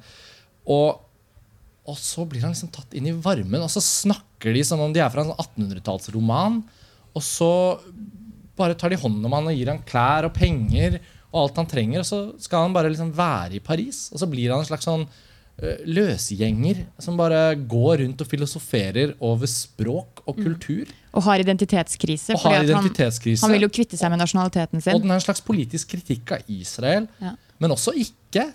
og, 0.67 1.05
og 1.89 1.97
så 1.97 2.25
blir 2.29 2.45
han 2.45 2.53
liksom 2.53 2.71
tatt 2.75 2.93
inn 2.99 3.09
i 3.09 3.15
varmen, 3.25 3.63
og 3.65 3.71
så 3.73 3.81
snakker 3.85 4.53
de 4.55 4.63
som 4.67 4.81
om 4.85 4.93
de 4.93 5.01
er 5.01 5.09
fra 5.13 5.25
en 5.25 5.31
sånn 5.33 5.41
1800-tallsroman. 5.65 6.61
Og 7.17 7.25
så 7.25 7.49
bare 8.59 8.77
tar 8.79 8.93
de 8.93 8.99
hånd 9.01 9.25
om 9.25 9.35
han 9.39 9.49
og 9.51 9.57
gir 9.57 9.71
han 9.73 9.81
klær 9.89 10.29
og 10.29 10.35
penger 10.37 10.99
og 11.31 11.41
alt 11.45 11.63
han 11.63 11.71
trenger. 11.71 12.03
Og 12.03 12.09
så 12.09 12.21
skal 12.43 12.67
han 12.67 12.77
bare 12.77 12.91
liksom 12.93 13.11
være 13.17 13.59
i 13.59 13.65
Paris. 13.65 14.09
Og 14.13 14.21
så 14.23 14.29
blir 14.31 14.53
han 14.53 14.63
en 14.63 14.69
slags 14.69 14.87
sånn 14.89 15.05
eh, 15.07 15.81
løsgjenger 15.89 16.85
som 17.03 17.19
bare 17.19 17.43
går 17.71 18.03
rundt 18.05 18.25
og 18.25 18.31
filosoferer 18.31 19.15
over 19.25 19.51
språk 19.51 20.23
og 20.29 20.39
kultur. 20.43 20.91
Og 21.15 21.25
har 21.27 21.43
identitetskrise. 21.43 22.37
Og 22.37 22.45
har 22.45 22.61
at 22.61 22.65
han, 22.67 22.71
identitetskrise. 22.71 23.45
han 23.47 23.55
vil 23.57 23.67
jo 23.69 23.73
kvitte 23.81 23.99
seg 24.01 24.13
med 24.13 24.23
nasjonaliteten 24.23 24.85
sin. 24.85 24.95
Og 24.97 25.05
den 25.05 25.15
er 25.15 25.21
en 25.21 25.27
slags 25.27 25.45
politisk 25.45 25.95
kritikk 25.97 26.37
av 26.39 26.51
Israel, 26.53 27.09
Ja. 27.23 27.35
men 27.59 27.75
også 27.75 27.95
ikke. 27.97 28.51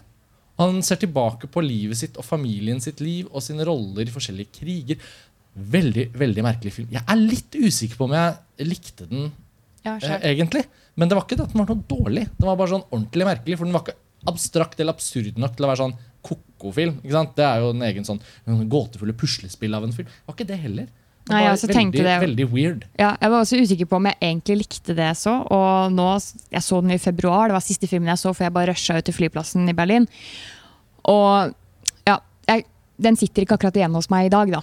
Han 0.62 0.84
ser 0.86 1.00
tilbake 1.02 1.50
på 1.50 1.64
livet 1.66 1.98
sitt 1.98 2.18
og 2.22 2.26
familien 2.28 2.82
sitt 2.84 3.02
liv 3.02 3.30
og 3.32 3.42
sine 3.42 3.66
roller 3.68 4.06
i 4.06 4.14
forskjellige 4.14 4.60
kriger. 4.60 5.14
Veldig 5.54 6.08
veldig 6.18 6.46
merkelig 6.46 6.76
film. 6.76 6.94
Jeg 6.94 7.02
er 7.02 7.20
litt 7.20 7.58
usikker 7.58 7.98
på 8.00 8.08
om 8.10 8.16
jeg 8.18 8.70
likte 8.70 9.10
den 9.10 9.32
Ja, 9.84 9.98
eh, 9.98 10.30
egentlig. 10.32 10.64
Men 10.96 11.10
det 11.10 11.18
var 11.18 11.26
ikke 11.26 11.38
det 11.40 11.48
at 11.48 11.54
den 11.54 11.64
var 11.64 11.74
noe 11.74 11.90
dårlig. 11.90 12.28
Den 12.38 12.48
var 12.48 12.58
bare 12.60 12.74
sånn 12.76 12.88
ordentlig 12.88 13.28
merkelig, 13.28 13.58
for 13.60 13.68
den 13.68 13.76
var 13.76 13.84
ikke 13.84 14.00
abstrakt 14.30 14.80
eller 14.80 14.96
absurd 14.96 15.40
nok 15.42 15.56
til 15.58 15.66
å 15.66 15.70
være 15.72 15.82
sånn 15.82 15.96
ko-ko-film. 16.24 17.00
Det 17.04 17.44
er 17.44 17.64
jo 17.64 17.72
en 17.74 17.86
egen 17.90 18.06
sånn 18.08 18.22
gåtefulle 18.72 19.16
puslespill 19.20 19.76
av 19.76 19.84
en 19.88 19.96
film. 19.96 20.08
Det 20.08 20.30
var 20.30 20.38
ikke 20.38 20.52
det 20.54 20.60
heller. 20.62 20.88
Det 21.24 21.32
Nei, 21.32 21.42
jeg 21.46 21.54
også 21.56 21.68
veldig, 21.70 21.76
tenkte 21.80 22.04
det. 22.04 22.16
veldig 22.20 22.46
weird. 22.52 22.82
Ja, 23.00 23.14
jeg 23.22 23.32
var 23.32 23.40
også 23.46 23.60
usikker 23.64 23.88
på 23.88 23.96
om 23.96 24.08
jeg 24.10 24.18
egentlig 24.20 24.58
likte 24.60 24.96
det 24.98 25.06
jeg 25.08 25.16
så. 25.22 25.36
Og 25.56 25.94
nå, 25.96 26.08
Jeg 26.52 26.62
så 26.66 26.82
den 26.84 26.92
i 26.92 26.98
februar, 27.00 27.48
det 27.48 27.56
var 27.56 27.64
siste 27.64 27.88
filmen 27.88 28.12
jeg 28.12 28.20
så, 28.20 28.34
for 28.36 28.44
jeg 28.44 28.54
bare 28.54 28.74
rusha 28.74 28.98
ut 29.00 29.06
til 29.08 29.16
flyplassen 29.16 29.70
i 29.72 29.76
Berlin. 29.78 30.08
Og 31.08 31.54
ja, 32.08 32.18
jeg, 32.50 32.66
den 33.00 33.16
sitter 33.16 33.46
ikke 33.46 33.56
akkurat 33.56 33.80
igjen 33.80 33.96
hos 33.96 34.10
meg 34.12 34.28
i 34.28 34.34
dag, 34.36 34.52
da. 34.52 34.62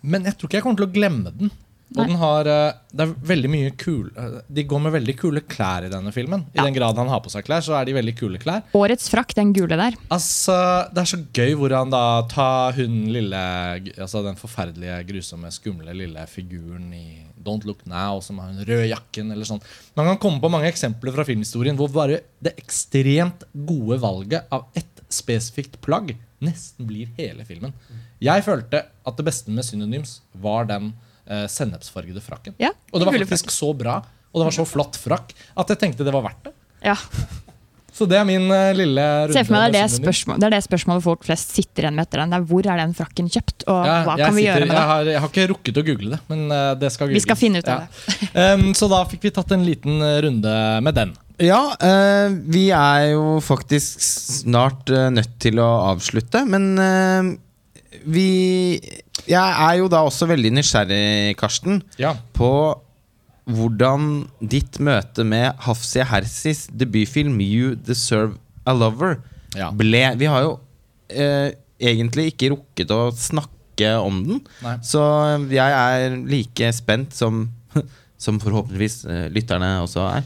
Men 0.00 0.24
jeg 0.24 0.38
tror 0.40 0.48
ikke 0.48 0.56
jeg 0.62 0.64
kommer 0.64 0.80
til 0.80 0.88
å 0.88 0.94
glemme 0.96 1.34
den. 1.36 1.52
Og 1.90 2.06
den 2.06 2.16
har, 2.20 2.46
eh, 2.46 2.72
det 2.94 3.02
er 3.02 3.14
veldig 3.26 3.48
mye 3.50 3.70
kul 3.76 4.12
eh, 4.14 4.36
De 4.46 4.62
går 4.70 4.80
med 4.84 4.92
veldig 4.94 5.14
kule 5.18 5.40
klær 5.50 5.86
i 5.88 5.90
denne 5.90 6.12
filmen. 6.14 6.44
I 6.54 6.58
Ja. 6.60 6.64
den 6.68 6.74
grad 6.76 6.96
han 6.96 7.08
har 7.10 7.20
på 7.20 7.30
seg 7.32 7.42
klær, 7.44 7.64
så 7.66 7.74
er 7.80 7.84
de 7.88 7.92
veldig 7.96 8.14
kule 8.16 8.38
klær. 8.38 8.62
Årets 8.78 9.08
frakk, 9.10 9.34
den 9.34 9.52
gule 9.52 9.74
der. 9.76 9.96
Altså, 10.10 10.88
Det 10.94 11.02
er 11.02 11.10
så 11.16 11.18
gøy 11.34 11.54
hvor 11.58 11.74
han 11.76 11.90
da 11.90 12.22
tar 12.30 12.72
hun 12.78 13.08
lille 13.10 13.34
Altså 13.98 14.22
den 14.22 14.36
forferdelige, 14.36 15.00
grusomme, 15.08 15.50
skumle 15.50 15.92
lille 15.96 16.26
figuren 16.28 16.92
i 16.94 17.26
Don't 17.42 17.64
Look 17.64 17.84
Now, 17.86 18.20
som 18.20 18.38
har 18.38 18.52
den 18.52 18.64
røde 18.68 18.88
jakken 18.90 19.32
eller 19.32 19.44
sånn. 19.44 19.62
Man 19.96 20.06
kan 20.06 20.18
komme 20.18 20.40
på 20.40 20.50
mange 20.50 20.68
eksempler 20.70 21.12
fra 21.12 21.24
filmhistorien 21.24 21.76
hvor 21.76 21.90
bare 21.90 22.20
det 22.40 22.54
ekstremt 22.56 23.42
gode 23.66 23.98
valget 24.00 24.46
av 24.52 24.66
ett 24.76 25.00
spesifikt 25.10 25.80
plagg 25.82 26.14
nesten 26.40 26.86
blir 26.86 27.08
hele 27.18 27.44
filmen. 27.44 27.72
Jeg 28.22 28.44
følte 28.44 28.84
at 29.06 29.16
det 29.16 29.24
beste 29.26 29.50
med 29.50 29.64
Synonyms 29.64 30.20
var 30.40 30.66
den 30.70 30.92
eh, 31.30 31.46
sennepsfargede 31.50 32.20
frakken. 32.24 32.56
Ja, 32.60 32.74
Og 32.92 33.00
det 33.00 33.06
var 33.08 33.20
faktisk 33.24 33.54
så 33.54 33.70
bra, 33.76 34.00
og 34.30 34.42
det 34.42 34.50
var 34.50 34.58
så 34.58 34.66
flott 34.68 34.98
frakk, 35.00 35.32
at 35.56 35.72
jeg 35.72 35.78
tenkte 35.86 36.04
det 36.06 36.12
var 36.14 36.26
verdt 36.26 36.50
det. 36.50 36.56
Ja, 36.84 36.96
Så 37.92 38.06
det 38.08 38.16
er 38.16 38.24
min 38.24 38.46
uh, 38.48 38.70
lille 38.72 39.02
runde. 39.26 39.34
Se 39.34 39.42
for 39.44 39.52
meg 39.56 39.72
det 39.74 39.80
er, 39.82 39.88
det, 39.90 40.12
det 40.40 40.46
er 40.46 40.52
det 40.54 40.60
spørsmålet 40.64 41.02
folk 41.04 41.24
flest 41.26 41.50
sitter 41.52 41.84
igjen 41.84 41.96
med 41.98 42.06
etter 42.06 42.22
den. 42.22 42.30
Det 42.32 42.38
er 42.38 42.44
hvor 42.48 42.68
er 42.70 42.78
den 42.80 42.94
frakken 42.96 43.26
kjøpt, 43.28 43.64
og 43.68 43.80
Ja, 43.88 43.96
hva 44.06 44.14
jeg 44.16 44.24
kan 44.30 44.36
vi 44.38 44.44
sitter- 44.44 44.46
gjøre 44.46 44.68
med 44.70 44.70
jeg 44.70 44.78
det? 44.78 44.86
har, 44.92 45.10
jeg 45.10 45.20
har 45.24 45.32
ikke 45.32 45.46
rukket 45.50 45.80
å 45.80 45.84
google 45.88 46.12
det, 46.14 46.20
men 46.30 46.44
uh, 46.54 46.60
det 46.80 46.92
skal 46.94 47.10
Vi 47.12 47.20
skal 47.26 47.36
finne 47.40 47.60
ut 47.60 47.68
av 47.68 47.82
Ja. 48.30 48.46
Um, 48.54 48.70
så 48.78 48.88
da 48.88 49.02
fikk 49.10 49.26
vi 49.26 49.34
tatt 49.36 49.52
en 49.58 49.66
liten 49.66 49.98
eh, 50.06 50.20
runde 50.24 50.54
med 50.86 50.96
den. 51.02 51.12
Ja, 51.42 51.60
uh, 51.82 52.30
vi 52.54 52.68
er 52.70 53.10
jo 53.10 53.26
faktisk 53.44 54.00
snart 54.06 54.88
nødt 54.88 55.36
til 55.42 55.58
å 55.60 55.68
avslutte, 55.90 56.46
men 56.48 56.70
vi 58.06 58.78
Jeg 59.28 59.56
er 59.68 59.74
jo 59.80 59.88
da 59.92 60.00
også 60.06 60.26
veldig 60.30 60.52
nysgjerrig, 60.56 61.36
Karsten, 61.40 61.82
Ja. 61.98 62.14
på 62.36 62.50
hvordan 63.50 64.28
ditt 64.40 64.78
møte 64.78 65.24
med 65.26 65.54
Hafsia 65.66 66.04
Hersis 66.06 66.66
debutfilm 66.70 67.38
'You 67.40 67.74
Deserve 67.74 68.36
a 68.66 68.72
Lover' 68.72 69.18
Ja. 69.56 69.70
ble 69.74 70.16
Vi 70.16 70.26
har 70.30 70.42
jo 70.44 70.60
eh, 71.10 71.50
egentlig 71.80 72.32
ikke 72.34 72.52
rukket 72.54 72.90
å 72.94 73.10
snakke 73.16 73.96
om 73.98 74.20
den, 74.26 74.40
Nei. 74.62 74.76
så 74.84 75.00
jeg 75.50 75.72
er 75.72 76.16
like 76.28 76.72
spent 76.76 77.14
som, 77.16 77.48
som 78.18 78.38
forhåpentligvis 78.38 79.04
eh, 79.06 79.28
lytterne 79.32 79.80
også 79.82 80.04
er. 80.18 80.22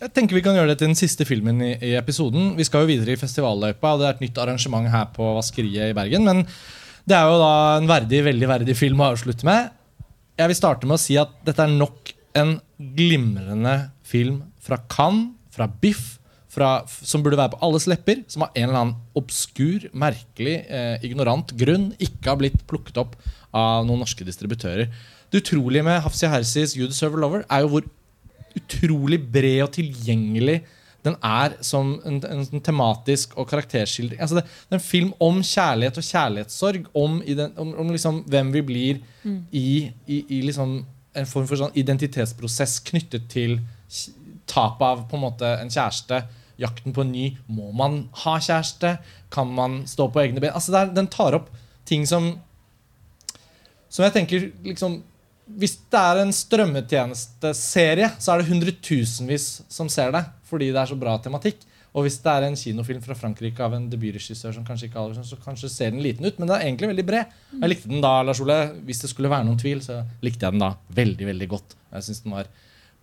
Jeg 0.00 0.14
tenker 0.14 0.34
Vi 0.38 0.40
kan 0.40 0.54
gjøre 0.56 0.68
det 0.72 0.78
til 0.78 0.88
den 0.88 0.96
siste 0.96 1.26
filmen 1.28 1.60
i, 1.60 1.74
i 1.82 1.90
episoden. 1.98 2.54
Vi 2.56 2.64
skal 2.64 2.86
jo 2.86 2.92
videre 2.94 3.12
i 3.12 3.20
festivalløypa, 3.20 3.92
og 3.92 4.00
det 4.00 4.06
er 4.06 4.14
et 4.14 4.20
nytt 4.24 4.38
arrangement 4.40 4.88
her 4.88 5.10
på 5.12 5.34
Vaskeriet 5.36 5.90
i 5.90 5.96
Bergen. 5.98 6.24
Men 6.24 6.46
det 7.10 7.18
er 7.18 7.26
jo 7.26 7.40
da 7.40 7.54
en 7.80 7.90
verdig, 7.90 8.22
veldig 8.28 8.48
verdig 8.50 8.76
film 8.78 9.02
å 9.02 9.10
avslutte 9.10 9.46
med. 9.46 9.72
Jeg 10.38 10.50
vil 10.52 10.58
starte 10.58 10.86
med 10.86 10.96
å 10.96 11.02
si 11.02 11.18
at 11.20 11.32
dette 11.46 11.64
er 11.64 11.74
nok 11.74 12.12
en 12.38 12.54
glimrende 12.96 13.74
film 14.06 14.44
fra 14.62 14.78
Cannes, 14.90 15.34
fra 15.50 15.66
Biff, 15.82 16.20
fra, 16.50 16.80
som 16.86 17.22
burde 17.22 17.38
være 17.38 17.54
på 17.54 17.60
alles 17.66 17.86
lepper, 17.90 18.22
som 18.30 18.46
av 18.46 18.54
en 18.54 18.68
eller 18.68 18.78
annen 18.80 19.18
obskur, 19.18 19.88
merkelig, 19.94 20.56
eh, 20.66 21.02
ignorant 21.06 21.52
grunn 21.58 21.90
ikke 21.98 22.30
har 22.30 22.38
blitt 22.40 22.62
plukket 22.70 22.98
opp 23.02 23.16
av 23.54 23.86
noen 23.86 24.02
norske 24.02 24.26
distributører. 24.26 24.90
Det 25.30 25.42
utrolige 25.44 25.86
med 25.86 26.00
Hafsi 26.02 26.30
Hersis 26.30 26.74
You 26.78 26.88
Deserve 26.90 27.18
Lover 27.22 27.44
er 27.46 27.62
jo 27.64 27.74
hvor 27.74 27.86
utrolig 28.58 29.20
bred 29.30 29.62
og 29.66 29.74
tilgjengelig 29.76 30.60
den 31.04 31.16
er 31.24 31.56
som 31.64 31.94
en, 32.04 32.18
en, 32.28 32.62
tematisk 32.64 33.36
og 33.40 33.48
karakterskildring. 33.48 34.20
Altså 34.20 34.38
det, 34.38 34.44
det 34.44 34.76
er 34.76 34.80
en 34.80 34.84
film 34.84 35.12
om 35.22 35.40
kjærlighet 35.42 36.00
og 36.00 36.06
kjærlighetssorg, 36.06 36.90
om, 36.94 37.20
den, 37.26 37.54
om, 37.56 37.74
om 37.80 37.92
liksom 37.94 38.22
hvem 38.30 38.52
vi 38.52 38.64
blir 38.68 39.00
i, 39.24 39.90
i, 40.06 40.18
i 40.28 40.42
liksom 40.44 40.82
en 41.16 41.30
form 41.30 41.48
for 41.48 41.58
sånn 41.58 41.78
identitetsprosess 41.78 42.78
knyttet 42.90 43.26
til 43.32 43.58
tapet 44.50 44.84
av 44.86 45.06
på 45.08 45.18
en 45.18 45.24
måte 45.24 45.48
en 45.62 45.72
kjæreste, 45.72 46.22
jakten 46.60 46.94
på 46.94 47.06
en 47.06 47.12
ny. 47.14 47.26
Må 47.48 47.72
man 47.76 48.02
ha 48.26 48.36
kjæreste? 48.36 48.98
Kan 49.32 49.50
man 49.56 49.80
stå 49.88 50.10
på 50.12 50.22
egne 50.22 50.42
ben? 50.42 50.52
Altså 50.54 50.74
det 50.74 50.82
er, 50.82 50.94
den 51.00 51.10
tar 51.10 51.38
opp 51.38 51.50
ting 51.88 52.06
som 52.06 52.34
som 53.90 54.06
jeg 54.06 54.14
tenker 54.14 54.50
liksom 54.66 55.00
Hvis 55.60 55.72
det 55.90 55.98
er 55.98 56.20
en 56.22 56.30
strømmetjenesteserie, 56.30 58.12
så 58.22 58.32
er 58.32 58.38
det 58.38 58.52
hundretusenvis 58.52 59.46
som 59.66 59.88
ser 59.90 60.12
det. 60.14 60.20
Fordi 60.50 60.72
det 60.74 60.80
er 60.82 60.90
så 60.90 60.98
bra 60.98 61.14
tematikk. 61.22 61.62
Og 61.90 62.06
hvis 62.06 62.20
det 62.22 62.30
er 62.30 62.46
en 62.46 62.58
kinofilm 62.58 63.02
fra 63.02 63.16
Frankrike 63.18 63.62
av 63.64 63.74
en 63.74 63.88
debutregissør 63.90 64.54
som 64.54 64.66
kanskje 64.66 64.86
ikke 64.86 65.00
alle, 65.00 65.24
så 65.26 65.38
kanskje 65.42 65.70
ser 65.72 65.90
den 65.90 66.02
liten 66.04 66.26
ut, 66.26 66.36
men 66.38 66.46
den 66.46 66.54
er 66.54 66.66
egentlig 66.68 66.92
veldig 66.92 67.06
bred. 67.08 67.32
Jeg 67.56 67.72
likte 67.72 67.90
den 67.90 68.04
da, 68.04 68.12
Lars 68.26 68.42
Ole. 68.42 68.58
Hvis 68.86 69.02
det 69.02 69.10
skulle 69.10 69.32
være 69.32 69.48
noen 69.48 69.58
tvil, 69.58 69.82
så 69.82 70.04
likte 70.22 70.46
jeg 70.46 70.54
den 70.54 70.62
da 70.62 70.70
veldig, 71.00 71.26
veldig 71.32 71.48
godt. 71.50 71.74
Jeg 71.96 72.06
synes 72.06 72.22
den 72.26 72.36
var 72.38 72.50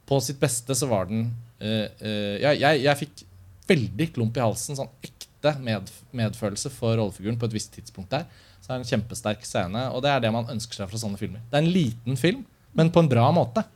På 0.08 0.22
sitt 0.24 0.40
beste 0.40 0.72
så 0.72 0.88
var 0.88 1.10
den 1.10 1.26
eh, 1.60 1.90
eh, 2.00 2.36
jeg, 2.40 2.62
jeg, 2.62 2.84
jeg 2.86 3.00
fikk 3.02 3.24
veldig 3.68 4.08
klump 4.16 4.38
i 4.40 4.46
halsen. 4.46 4.78
Sånn 4.80 4.94
ekte 5.04 5.58
med, 5.60 5.92
medfølelse 6.16 6.72
for 6.72 6.96
rollefiguren 6.96 7.40
på 7.40 7.50
et 7.50 7.58
visst 7.58 7.76
tidspunkt 7.76 8.16
der. 8.16 8.24
Så 8.64 8.72
er 8.72 8.78
det 8.78 8.86
en 8.86 8.92
kjempesterk 8.94 9.44
scene, 9.44 9.90
og 9.92 10.06
det 10.06 10.14
er 10.14 10.24
det 10.24 10.32
man 10.32 10.48
ønsker 10.54 10.80
seg 10.80 10.88
fra 10.88 11.02
sånne 11.02 11.20
filmer. 11.20 11.44
Det 11.52 11.60
er 11.60 11.66
en 11.66 11.76
liten 11.76 12.20
film, 12.20 12.46
men 12.78 12.94
på 12.94 13.04
en 13.04 13.12
bra 13.12 13.28
måte. 13.36 13.68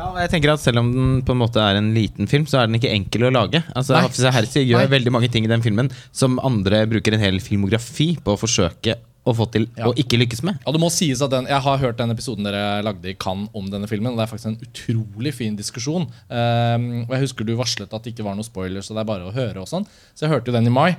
Ja, 0.00 0.06
og 0.14 0.16
jeg 0.22 0.30
tenker 0.32 0.54
at 0.54 0.62
Selv 0.64 0.80
om 0.80 0.88
den 0.94 1.20
på 1.26 1.34
en 1.34 1.42
måte 1.42 1.60
er 1.60 1.76
en 1.76 1.92
liten 1.96 2.28
film, 2.30 2.46
så 2.48 2.62
er 2.62 2.70
den 2.70 2.78
ikke 2.80 2.92
enkel 2.94 3.28
å 3.28 3.34
lage. 3.34 3.60
Altså, 3.76 3.98
Hafiz 4.00 4.24
Herzi 4.32 4.62
gjør 4.64 4.86
Nei. 4.86 4.94
veldig 4.96 5.12
mange 5.12 5.28
ting 5.32 5.44
i 5.44 5.50
den 5.50 5.60
filmen 5.64 5.90
som 6.16 6.38
andre 6.46 6.86
bruker 6.88 7.16
en 7.16 7.20
hel 7.22 7.40
filmografi 7.44 8.14
på 8.24 8.32
å 8.34 8.40
forsøke 8.40 8.96
å 9.28 9.34
få 9.36 9.44
til 9.52 9.66
Ja. 9.76 9.84
å 9.90 9.92
ikke 9.92 10.16
lykkes 10.16 10.40
med. 10.42 10.58
Ja, 10.64 10.72
det 10.72 10.80
må 10.80 10.88
sies 10.90 11.20
at 11.20 11.30
den, 11.30 11.44
Jeg 11.46 11.60
har 11.60 11.76
hørt 11.78 11.98
den 11.98 12.10
episoden 12.10 12.44
dere 12.44 12.82
lagde 12.82 13.10
i 13.10 13.14
Cannes 13.14 13.50
om 13.54 13.68
denne 13.68 13.86
filmen. 13.86 14.12
og 14.12 14.16
Det 14.16 14.24
er 14.24 14.32
faktisk 14.36 14.46
en 14.46 14.64
utrolig 14.64 15.34
fin 15.34 15.56
diskusjon. 15.56 16.08
Um, 16.30 17.04
og 17.04 17.10
Jeg 17.10 17.20
husker 17.28 17.44
du 17.44 17.54
varslet 17.56 17.92
at 17.92 18.02
det 18.02 18.14
ikke 18.14 18.24
var 18.24 18.34
noen 18.34 18.48
spoilers, 18.48 18.88
så 18.88 18.94
det 18.96 19.02
er 19.04 19.10
bare 19.12 19.28
å 19.28 19.34
høre. 19.34 19.58
og 19.60 19.68
sånn 19.68 19.84
Så 20.14 20.24
jeg 20.24 20.30
hørte 20.30 20.46
jo 20.46 20.52
den 20.56 20.66
i 20.66 20.70
mai. 20.70 20.96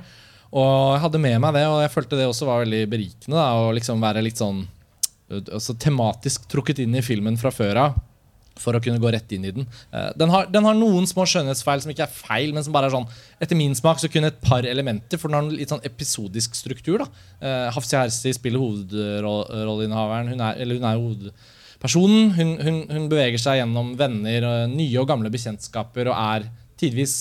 Og 0.52 0.94
jeg 0.94 1.00
hadde 1.02 1.18
med 1.18 1.40
meg 1.40 1.54
det, 1.54 1.66
og 1.66 1.80
jeg 1.82 1.90
følte 1.90 2.16
det 2.16 2.28
også 2.28 2.46
var 2.46 2.64
veldig 2.64 2.88
berikende. 2.88 3.34
da, 3.34 3.50
Å 3.58 3.74
liksom 3.74 3.98
være 4.00 4.22
litt 4.22 4.36
sånn 4.38 4.68
altså, 5.50 5.74
tematisk 5.76 6.46
trukket 6.46 6.78
inn 6.78 6.94
i 6.94 7.00
filmen 7.02 7.36
fra 7.36 7.50
før 7.50 7.76
av. 7.76 8.00
For 8.62 8.76
å 8.76 8.80
kunne 8.82 9.00
gå 9.02 9.10
rett 9.12 9.32
inn 9.34 9.46
i 9.48 9.52
den. 9.54 9.66
Eh, 9.90 10.10
den, 10.18 10.32
har, 10.32 10.48
den 10.52 10.66
har 10.68 10.76
noen 10.78 11.08
små 11.10 11.26
skjønnhetsfeil 11.28 11.82
som 11.84 11.92
ikke 11.92 12.06
er 12.06 12.14
feil, 12.14 12.54
men 12.54 12.64
som 12.66 12.74
bare 12.74 12.90
er 12.90 12.94
sånn 12.94 13.08
Etter 13.42 13.58
min 13.58 13.74
smak 13.78 14.00
så 14.00 14.10
kunne 14.12 14.30
et 14.30 14.40
par 14.44 14.66
elementer, 14.68 15.18
for 15.18 15.28
den 15.28 15.38
har 15.38 15.46
en 15.46 15.56
litt 15.56 15.72
sånn 15.72 15.82
episodisk 15.86 16.54
struktur. 16.58 17.02
da 17.02 17.08
uh, 17.42 17.72
Hafsi 17.74 17.98
Hersi 17.98 18.34
spiller 18.36 18.62
hovedrolleinnehaveren. 18.62 20.32
Hun 20.32 20.44
er, 20.46 20.62
eller 20.62 20.78
hun 20.78 20.88
er 20.88 21.00
hovedpersonen. 21.00 22.32
Hun, 22.38 22.52
hun, 22.62 22.80
hun 22.92 23.08
beveger 23.10 23.42
seg 23.42 23.58
gjennom 23.60 23.94
venner, 23.98 24.46
eh, 24.46 24.66
nye 24.70 25.02
og 25.02 25.08
gamle 25.10 25.32
bekjentskaper, 25.34 26.12
og 26.12 26.18
er 26.38 26.46
tidvis 26.80 27.16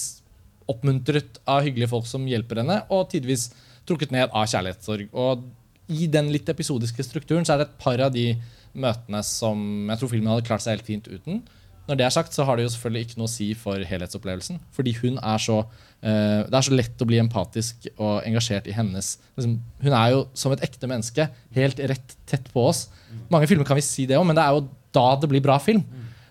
oppmuntret 0.71 1.41
av 1.49 1.65
hyggelige 1.65 1.91
folk 1.91 2.08
som 2.10 2.27
hjelper 2.30 2.62
henne, 2.62 2.77
og 2.93 3.10
tidvis 3.12 3.49
trukket 3.89 4.13
ned 4.13 4.30
av 4.30 4.47
kjærlighetssorg. 4.49 5.10
Og 5.17 5.47
i 5.91 6.08
den 6.12 6.30
litt 6.32 6.49
episodiske 6.51 7.04
strukturen 7.06 7.47
så 7.47 7.56
er 7.56 7.62
det 7.62 7.69
et 7.69 7.80
par 7.82 8.01
av 8.06 8.13
de 8.13 8.30
møtene 8.73 9.21
som 9.25 9.89
jeg 9.89 9.99
tror 10.01 10.12
filmen 10.12 10.31
hadde 10.31 10.47
klart 10.47 10.63
seg 10.63 10.77
helt 10.77 10.88
fint 10.88 11.10
uten. 11.12 11.41
Når 11.89 11.97
det 11.97 12.05
er 12.05 12.13
sagt, 12.13 12.36
så 12.36 12.45
har 12.45 12.55
det 12.55 12.63
jo 12.67 12.71
selvfølgelig 12.71 13.07
ikke 13.07 13.19
noe 13.19 13.27
å 13.27 13.31
si 13.31 13.47
for 13.57 13.84
helhetsopplevelsen. 13.89 14.60
Fordi 14.75 14.93
hun 15.01 15.17
er 15.17 15.41
så 15.41 15.57
uh, 15.63 16.41
Det 16.45 16.55
er 16.55 16.67
så 16.67 16.75
lett 16.75 17.01
å 17.03 17.07
bli 17.10 17.19
empatisk 17.19 17.89
og 17.97 18.21
engasjert 18.27 18.69
i 18.69 18.75
hennes 18.75 19.15
liksom, 19.36 19.57
Hun 19.81 19.95
er 19.97 20.13
jo 20.13 20.21
som 20.38 20.53
et 20.55 20.63
ekte 20.67 20.88
menneske, 20.88 21.27
helt 21.57 21.81
rett 21.91 22.15
tett 22.29 22.47
på 22.53 22.67
oss. 22.69 22.86
Mange 23.34 23.49
filmer 23.49 23.67
kan 23.67 23.79
vi 23.79 23.86
si 23.86 24.05
det 24.07 24.19
om, 24.19 24.29
men 24.29 24.38
det 24.38 24.45
er 24.45 24.55
jo 24.55 24.67
da 24.95 25.07
det 25.19 25.29
blir 25.31 25.43
bra 25.43 25.57
film. 25.63 25.84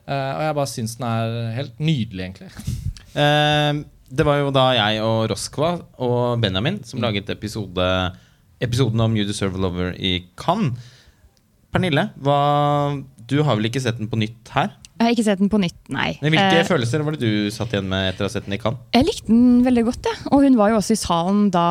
Uh, 0.07 0.33
og 0.39 0.45
jeg 0.47 0.57
bare 0.61 0.71
syns 0.71 0.97
den 0.99 1.09
er 1.11 1.35
helt 1.59 1.83
nydelig, 1.83 2.31
egentlig. 2.31 2.79
Uh, 3.13 3.83
det 4.11 4.27
var 4.27 4.41
jo 4.41 4.55
da 4.55 4.65
jeg 4.75 5.03
og 5.05 5.29
Roskva 5.31 5.75
og 6.03 6.41
Benjamin 6.43 6.81
som 6.87 7.03
laget 7.03 7.29
episode, 7.31 7.85
episoden 8.63 9.05
om 9.05 9.13
You 9.19 9.27
Deserve 9.29 9.61
a 9.61 9.67
Lover 9.67 9.93
i 9.95 10.17
Cannes. 10.41 10.97
Pernille, 11.71 12.09
hva, 12.19 12.39
du 13.31 13.41
har 13.47 13.59
vel 13.59 13.69
ikke 13.71 13.83
sett 13.83 13.99
den 14.01 14.11
på 14.11 14.19
nytt 14.21 14.51
her? 14.57 14.73
Jeg 15.01 15.07
har 15.07 15.15
ikke 15.15 15.25
sett 15.31 15.41
den 15.41 15.49
på 15.53 15.61
nytt, 15.63 15.79
nei. 15.89 16.11
Men 16.21 16.35
hvilke 16.35 16.59
Eh, 16.61 16.67
følelser 16.69 17.05
var 17.07 17.17
det 17.17 17.23
du 17.25 17.49
satt 17.55 17.73
igjen 17.73 17.89
med 17.89 18.11
etter 18.11 18.27
å 18.27 18.29
ha 18.29 18.35
sett 18.35 18.45
den 18.45 18.59
i 18.59 18.61
Cannes? 18.61 18.83
Jeg 18.93 19.07
likte 19.07 19.31
den 19.33 19.63
veldig 19.65 19.87
godt, 19.87 20.11
jeg. 20.11 20.27
Og 20.29 20.45
hun 20.45 20.59
var 20.61 20.75
jo 20.75 20.81
også 20.83 20.93
i 20.99 21.01
salen 21.01 21.47
da, 21.55 21.69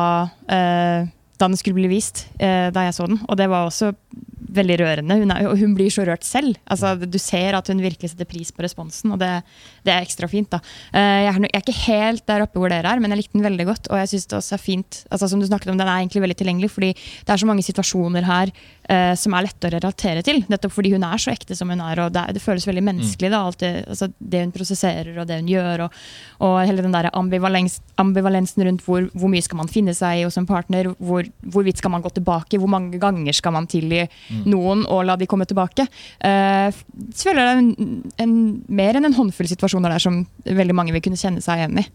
eh, 0.50 1.06
da 1.38 1.46
den 1.48 1.56
skulle 1.60 1.78
bli 1.78 1.92
vist, 1.92 2.26
eh, 2.40 2.72
da 2.74 2.88
jeg 2.88 2.96
så 2.96 3.06
den. 3.06 3.20
Og 3.28 3.38
det 3.38 3.46
var 3.52 3.68
også 3.68 3.92
veldig 4.50 4.76
rørende. 4.80 5.14
Hun, 5.20 5.30
er, 5.30 5.46
og 5.46 5.60
hun 5.60 5.76
blir 5.76 5.92
så 5.94 6.02
rørt 6.02 6.24
selv. 6.26 6.56
Altså, 6.66 6.96
du 7.06 7.18
ser 7.22 7.54
at 7.54 7.68
hun 7.70 7.78
virkelig 7.78 8.10
setter 8.10 8.26
pris 8.26 8.50
på 8.50 8.64
responsen, 8.64 9.12
og 9.14 9.20
det, 9.22 9.28
det 9.86 9.92
er 9.94 10.02
ekstra 10.02 10.26
fint. 10.26 10.50
da. 10.50 10.58
Eh, 10.90 11.20
jeg, 11.28 11.30
er, 11.30 11.46
jeg 11.46 11.54
er 11.54 11.62
ikke 11.62 11.76
helt 11.86 12.26
der 12.26 12.42
oppe 12.48 12.58
hvor 12.58 12.72
dere 12.72 12.90
er, 12.90 12.98
men 12.98 13.14
jeg 13.14 13.22
likte 13.22 13.38
den 13.38 13.46
veldig 13.46 13.68
godt. 13.68 13.86
Og 13.92 14.00
jeg 14.02 14.10
synes 14.16 14.26
det 14.26 14.38
også 14.40 14.56
er 14.58 14.64
fint, 14.64 15.04
altså 15.12 15.30
som 15.30 15.38
du 15.38 15.46
snakket 15.46 15.70
om, 15.70 15.78
den 15.78 15.86
er 15.86 16.00
egentlig 16.02 16.24
veldig 16.26 16.38
tilgjengelig, 16.42 16.72
fordi 16.74 16.90
det 16.98 17.30
er 17.30 17.44
så 17.44 17.46
mange 17.46 17.62
situasjoner 17.62 18.26
her 18.26 18.50
eh, 18.90 19.12
som 19.18 19.34
er 19.36 19.46
lette 19.46 19.68
å 19.68 19.72
relatere 19.72 20.24
til. 20.26 20.42
Nettopp 20.50 20.74
fordi 20.74 20.92
hun 20.94 21.06
er 21.06 21.20
så 21.20 21.32
ekte 21.32 21.56
som 21.58 21.70
hun 21.72 21.82
er, 21.84 22.02
og 22.04 22.14
det, 22.14 22.26
det 22.36 22.42
føles 22.42 22.66
veldig 22.68 22.84
menneskelig. 22.88 23.30
da, 23.32 23.42
det, 23.60 23.72
altså, 23.94 24.10
det 24.18 24.42
hun 24.44 24.54
prosesserer 24.54 25.12
og 25.14 25.28
det 25.30 25.40
hun 25.40 25.50
gjør, 25.50 25.86
og, 25.86 26.00
og 26.46 26.56
hele 26.68 26.84
den 26.84 26.94
der 26.94 27.10
ambivalens, 27.16 27.80
ambivalensen 28.00 28.66
rundt 28.66 28.84
hvor, 28.86 29.08
hvor 29.14 29.32
mye 29.32 29.44
skal 29.46 29.60
man 29.62 29.72
finne 29.72 29.94
seg 29.96 30.20
i 30.20 30.26
hos 30.26 30.38
en 30.40 30.48
partner, 30.48 30.92
hvor, 30.98 31.28
hvorvidt 31.54 31.82
skal 31.82 31.94
man 31.94 32.04
gå 32.04 32.12
tilbake, 32.18 32.60
hvor 32.60 32.70
mange 32.72 33.00
ganger 33.02 33.36
skal 33.36 33.54
man 33.56 33.68
tilgi 33.70 34.06
noen 34.50 34.84
og 34.90 35.04
la 35.06 35.16
de 35.20 35.28
komme 35.30 35.46
tilbake. 35.48 35.86
Eh, 36.24 36.68
så 37.14 37.30
føler 37.30 37.42
jeg 37.42 37.50
det 37.50 37.56
er 37.56 37.64
en, 37.64 38.00
en, 38.24 38.38
mer 38.80 38.98
enn 38.98 39.08
en 39.08 39.16
håndfull 39.16 39.48
situasjoner 39.50 39.92
der 39.92 40.02
som 40.02 40.22
veldig 40.44 40.76
mange 40.76 40.94
vil 40.96 41.04
kunne 41.04 41.20
kjenne 41.20 41.42
seg 41.44 41.62
igjen 41.62 41.82
i. 41.82 41.86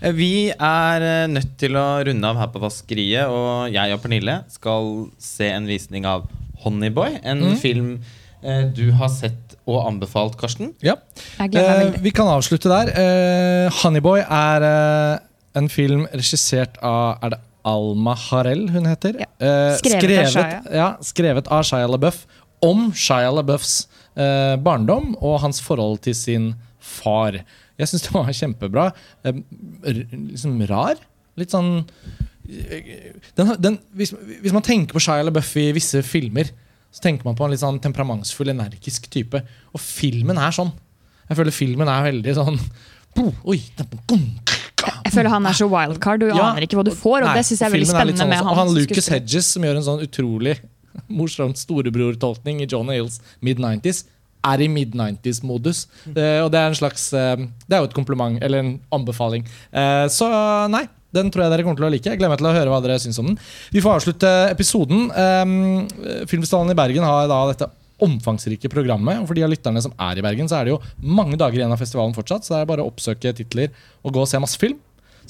Eh, 0.00 0.12
Vi 0.16 0.50
er 0.52 1.04
eh, 1.08 1.26
nødt 1.30 1.56
til 1.60 1.76
å 1.78 1.86
runde 2.06 2.30
av 2.30 2.40
her 2.40 2.50
på 2.54 2.62
Vaskeriet, 2.62 3.28
og 3.30 3.70
jeg 3.74 3.94
og 3.94 4.02
Pernille 4.02 4.40
skal 4.52 4.92
se 5.22 5.48
en 5.54 5.66
visning 5.70 6.06
av 6.08 6.26
Honeyboy. 6.64 7.18
En 7.22 7.44
film 7.60 7.96
eh, 8.42 8.64
du 8.74 8.90
har 8.98 9.12
sett 9.12 9.56
og 9.64 9.86
anbefalt, 9.88 10.36
Karsten. 10.40 10.74
Ja. 10.84 10.98
Eh, 11.40 11.94
vi 12.04 12.12
kan 12.12 12.28
avslutte 12.28 12.68
der. 12.68 12.90
Eh, 12.92 13.70
'Honeyboy' 13.80 14.24
er 14.28 14.66
eh, 14.68 15.18
en 15.56 15.68
film 15.68 16.06
regissert 16.12 16.76
av 16.82 17.18
Er 17.22 17.30
det 17.36 17.40
Alma 17.64 18.14
Harel 18.14 18.68
hun 18.68 18.84
heter? 18.86 19.16
Ja. 19.22 19.28
Eh, 19.40 19.76
Skrevet 19.80 20.26
av 20.26 20.32
Shia. 20.34 20.62
ja, 20.72 20.88
skrevet 21.00 21.48
av 21.48 21.64
LaBeouf 21.64 22.26
om 22.62 22.90
Shia 22.92 23.30
LaBeoufs 23.32 23.86
eh, 24.16 24.56
barndom 24.60 25.14
og 25.20 25.40
hans 25.40 25.60
forhold 25.64 26.02
til 26.04 26.14
sin 26.14 26.54
far. 26.80 27.40
Jeg 27.80 27.90
syns 27.90 28.04
det 28.06 28.12
var 28.14 28.30
kjempebra. 28.30 28.84
Liksom 29.24 30.60
rar. 30.70 31.00
Litt 31.40 31.54
sånn 31.54 31.80
den, 32.44 33.54
den, 33.56 33.78
hvis, 33.96 34.12
hvis 34.12 34.52
man 34.52 34.64
tenker 34.64 34.92
på 34.96 35.00
Shia 35.02 35.24
LaBeouf 35.24 35.54
i 35.56 35.70
visse 35.74 36.02
filmer, 36.04 36.50
så 36.94 37.02
tenker 37.06 37.26
man 37.26 37.36
på 37.38 37.46
en 37.46 37.54
litt 37.54 37.62
sånn 37.62 37.80
temperamentsfull, 37.82 38.52
energisk 38.52 39.08
type. 39.12 39.40
Og 39.72 39.82
filmen 39.82 40.38
er 40.38 40.52
sånn. 40.54 40.70
Jeg 41.30 41.38
føler 41.40 41.56
filmen 41.56 41.88
er 41.88 42.04
veldig 42.10 42.34
sånn 42.36 42.58
Oi, 43.46 43.60
Jeg 43.62 45.12
føler 45.14 45.30
han 45.30 45.46
er 45.46 45.54
så 45.56 45.68
wildcard, 45.70 46.24
du 46.24 46.32
Ja, 46.32 46.50
aner 46.50 46.66
ikke 46.66 46.76
hva 46.80 46.84
du 46.84 46.90
får. 46.90 47.22
Og 47.22 47.28
Nei, 47.30 47.36
det 47.38 47.44
synes 47.46 47.62
jeg 47.62 47.68
er 47.68 47.74
veldig 47.76 47.88
spennende 47.88 48.16
er 48.16 48.20
sånn 48.24 48.32
med 48.32 48.40
han. 48.42 48.50
Og 48.50 48.58
han 48.58 48.72
Lucas. 48.74 49.08
Hedges, 49.14 49.50
som 49.54 49.64
gjør 49.64 49.78
en 49.78 49.86
sånn 49.86 50.02
utrolig 50.04 50.56
morsom 51.20 51.54
storebror-tolkning 51.58 52.64
i 52.64 52.68
John 52.70 52.90
Hills 52.92 53.20
mid-90s, 53.46 54.02
er 54.44 54.64
i 54.64 54.68
mid-90s-modus. 54.70 55.86
og 56.14 56.50
det 56.52 56.60
er 56.60 56.68
en 56.68 56.76
slags 56.78 57.08
eh, 57.16 57.46
Det 57.66 57.76
er 57.76 57.82
jo 57.82 57.90
et 57.90 57.96
kompliment, 57.96 58.38
eller 58.42 58.62
en 58.62 58.74
anbefaling. 58.94 59.46
Eh, 59.72 60.06
så 60.12 60.28
nei. 60.72 60.86
Den 61.14 61.30
tror 61.30 61.44
jeg 61.44 61.52
dere 61.52 61.62
kommer 61.62 61.78
til 61.78 61.86
å 61.86 61.92
like. 61.94 62.10
Jeg 62.10 62.18
gleder 62.18 62.32
meg 62.32 62.40
til 62.40 62.48
å 62.50 62.56
høre 62.56 62.72
hva 62.72 62.80
dere 62.82 62.98
syns 62.98 63.20
om 63.22 63.28
den. 63.30 63.36
Vi 63.70 63.82
får 63.84 64.00
avslutte 64.00 64.30
episoden. 64.50 65.04
Um, 65.14 65.84
Filmfestivalen 66.26 66.74
i 66.74 66.78
Bergen 66.80 67.06
har 67.06 67.28
da 67.30 67.36
dette 67.52 67.68
omfangsrike 68.02 68.70
programmet. 68.72 69.20
Og 69.22 69.28
for 69.30 69.38
de 69.38 69.44
av 69.46 69.52
lytterne 69.52 69.82
som 69.84 69.94
er 69.94 70.18
i 70.18 70.24
Bergen, 70.26 70.50
så 70.50 70.58
er 70.58 70.66
det 70.66 70.74
jo 70.74 70.80
mange 70.98 71.38
dager 71.38 71.60
igjen 71.60 71.74
av 71.74 71.78
festivalen 71.78 72.16
fortsatt. 72.16 72.42
Så 72.42 72.56
det 72.56 72.64
er 72.64 72.72
bare 72.72 72.82
å 72.82 72.90
oppsøke 72.90 73.34
titler 73.38 73.70
og 74.02 74.16
gå 74.16 74.24
og 74.24 74.30
se 74.30 74.42
masse 74.42 74.58
film. 74.58 74.80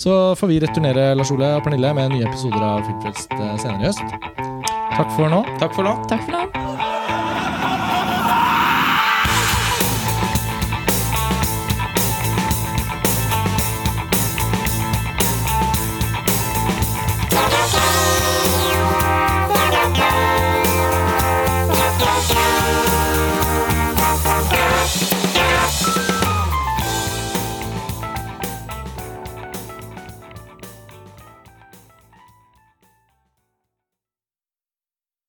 Så 0.01 0.35
får 0.41 0.51
vi 0.51 0.61
returnere 0.65 1.13
Lars 1.15 1.31
Ole 1.35 1.53
og 1.59 1.67
Pernille 1.67 1.93
med 1.95 2.17
nye 2.17 2.27
episoder 2.27 2.65
av 2.65 2.83
Filmfest 2.89 3.37
eh, 3.37 3.57
senere 3.63 3.85
i 3.85 3.91
høst. 3.93 4.17
Takk 4.97 5.13
for 5.15 5.31
nå. 5.31 5.45
Takk 5.61 5.77
for 5.77 5.87
nå. 5.87 5.99
Takk 6.11 6.27
for 6.27 6.41
nå. 6.41 6.74